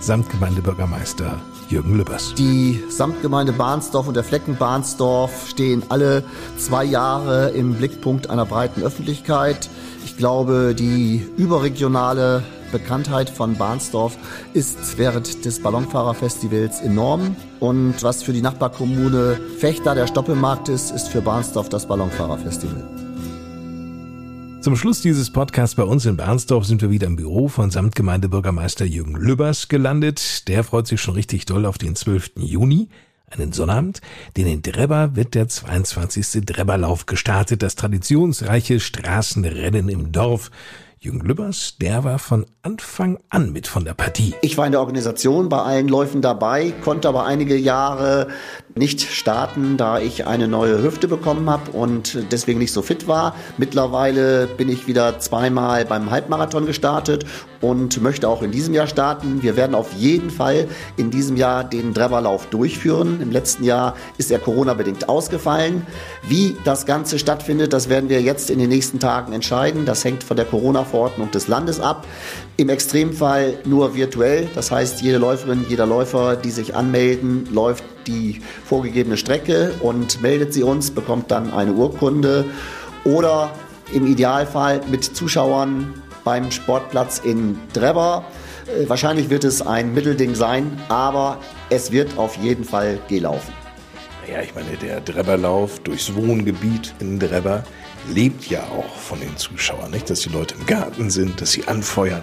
[0.00, 2.34] Samtgemeindebürgermeister Jürgen Lübbers.
[2.34, 6.24] Die Samtgemeinde Bahnsdorf und der Flecken Bahnsdorf stehen alle
[6.56, 9.68] zwei Jahre im Blickpunkt einer breiten Öffentlichkeit.
[10.04, 14.16] Ich glaube, die überregionale Bekanntheit von Bahnsdorf
[14.54, 17.36] ist während des Ballonfahrerfestivals enorm.
[17.58, 23.00] Und was für die Nachbarkommune Fechter der Stoppelmarkt ist, ist für Bahnsdorf das Ballonfahrerfestival.
[24.60, 28.84] Zum Schluss dieses Podcasts bei uns in Bernsdorf sind wir wieder im Büro von Samtgemeindebürgermeister
[28.84, 30.48] Jürgen Lübbers gelandet.
[30.48, 32.32] Der freut sich schon richtig doll auf den 12.
[32.36, 32.90] Juni,
[33.30, 34.02] einen Sonnabend,
[34.36, 36.44] denn in Drebber wird der 22.
[36.44, 40.50] Drebberlauf gestartet, das traditionsreiche Straßenrennen im Dorf.
[41.02, 44.34] Jürgen Lübbers, der war von Anfang an mit von der Partie.
[44.42, 48.28] Ich war in der Organisation bei allen Läufen dabei, konnte aber einige Jahre
[48.74, 53.34] nicht starten, da ich eine neue Hüfte bekommen habe und deswegen nicht so fit war.
[53.58, 57.24] Mittlerweile bin ich wieder zweimal beim Halbmarathon gestartet
[57.60, 59.42] und möchte auch in diesem Jahr starten.
[59.42, 63.20] Wir werden auf jeden Fall in diesem Jahr den Drebberlauf durchführen.
[63.20, 65.86] Im letzten Jahr ist er Corona-bedingt ausgefallen.
[66.22, 69.84] Wie das Ganze stattfindet, das werden wir jetzt in den nächsten Tagen entscheiden.
[69.84, 72.06] Das hängt von der Corona-Verordnung des Landes ab.
[72.56, 74.48] Im Extremfall nur virtuell.
[74.54, 80.52] Das heißt, jede Läuferin, jeder Läufer, die sich anmelden, läuft die vorgegebene Strecke und meldet
[80.52, 82.44] sie uns, bekommt dann eine Urkunde
[83.04, 83.52] oder
[83.92, 85.94] im Idealfall mit Zuschauern
[86.24, 88.24] beim Sportplatz in Drebber.
[88.66, 91.38] Äh, Wahrscheinlich wird es ein Mittelding sein, aber
[91.70, 93.52] es wird auf jeden Fall gelaufen.
[94.26, 97.64] Naja, ich meine, der Drebberlauf durchs Wohngebiet in Drebber
[98.12, 100.08] lebt ja auch von den Zuschauern, nicht?
[100.10, 102.22] Dass die Leute im Garten sind, dass sie anfeuern.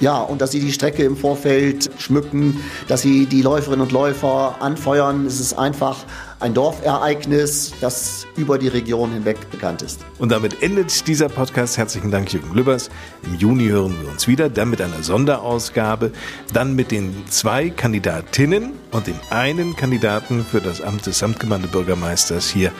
[0.00, 4.56] Ja, und dass sie die Strecke im Vorfeld schmücken, dass sie die Läuferinnen und Läufer
[4.60, 5.26] anfeuern.
[5.26, 5.96] Es ist einfach
[6.40, 10.00] ein Dorfereignis, das über die Region hinweg bekannt ist.
[10.18, 11.78] Und damit endet dieser Podcast.
[11.78, 12.90] Herzlichen Dank, Jürgen Lübbers.
[13.24, 16.12] Im Juni hören wir uns wieder, dann mit einer Sonderausgabe,
[16.52, 22.70] dann mit den zwei Kandidatinnen und dem einen Kandidaten für das Amt des Samtgemeindebürgermeisters hier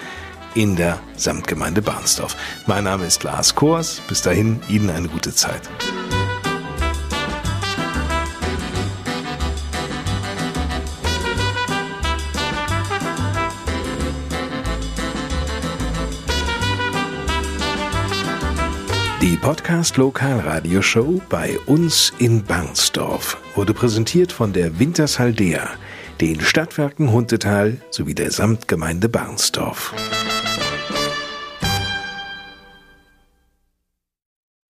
[0.54, 2.36] in der Samtgemeinde Barnsdorf.
[2.66, 4.00] Mein Name ist Lars Kors.
[4.08, 5.62] Bis dahin, Ihnen eine gute Zeit.
[19.20, 25.70] Die Podcast Lokalradioshow bei uns in Barnsdorf wurde präsentiert von der Wintershaldea,
[26.20, 29.92] den Stadtwerken Huntetal sowie der Samtgemeinde Barnsdorf.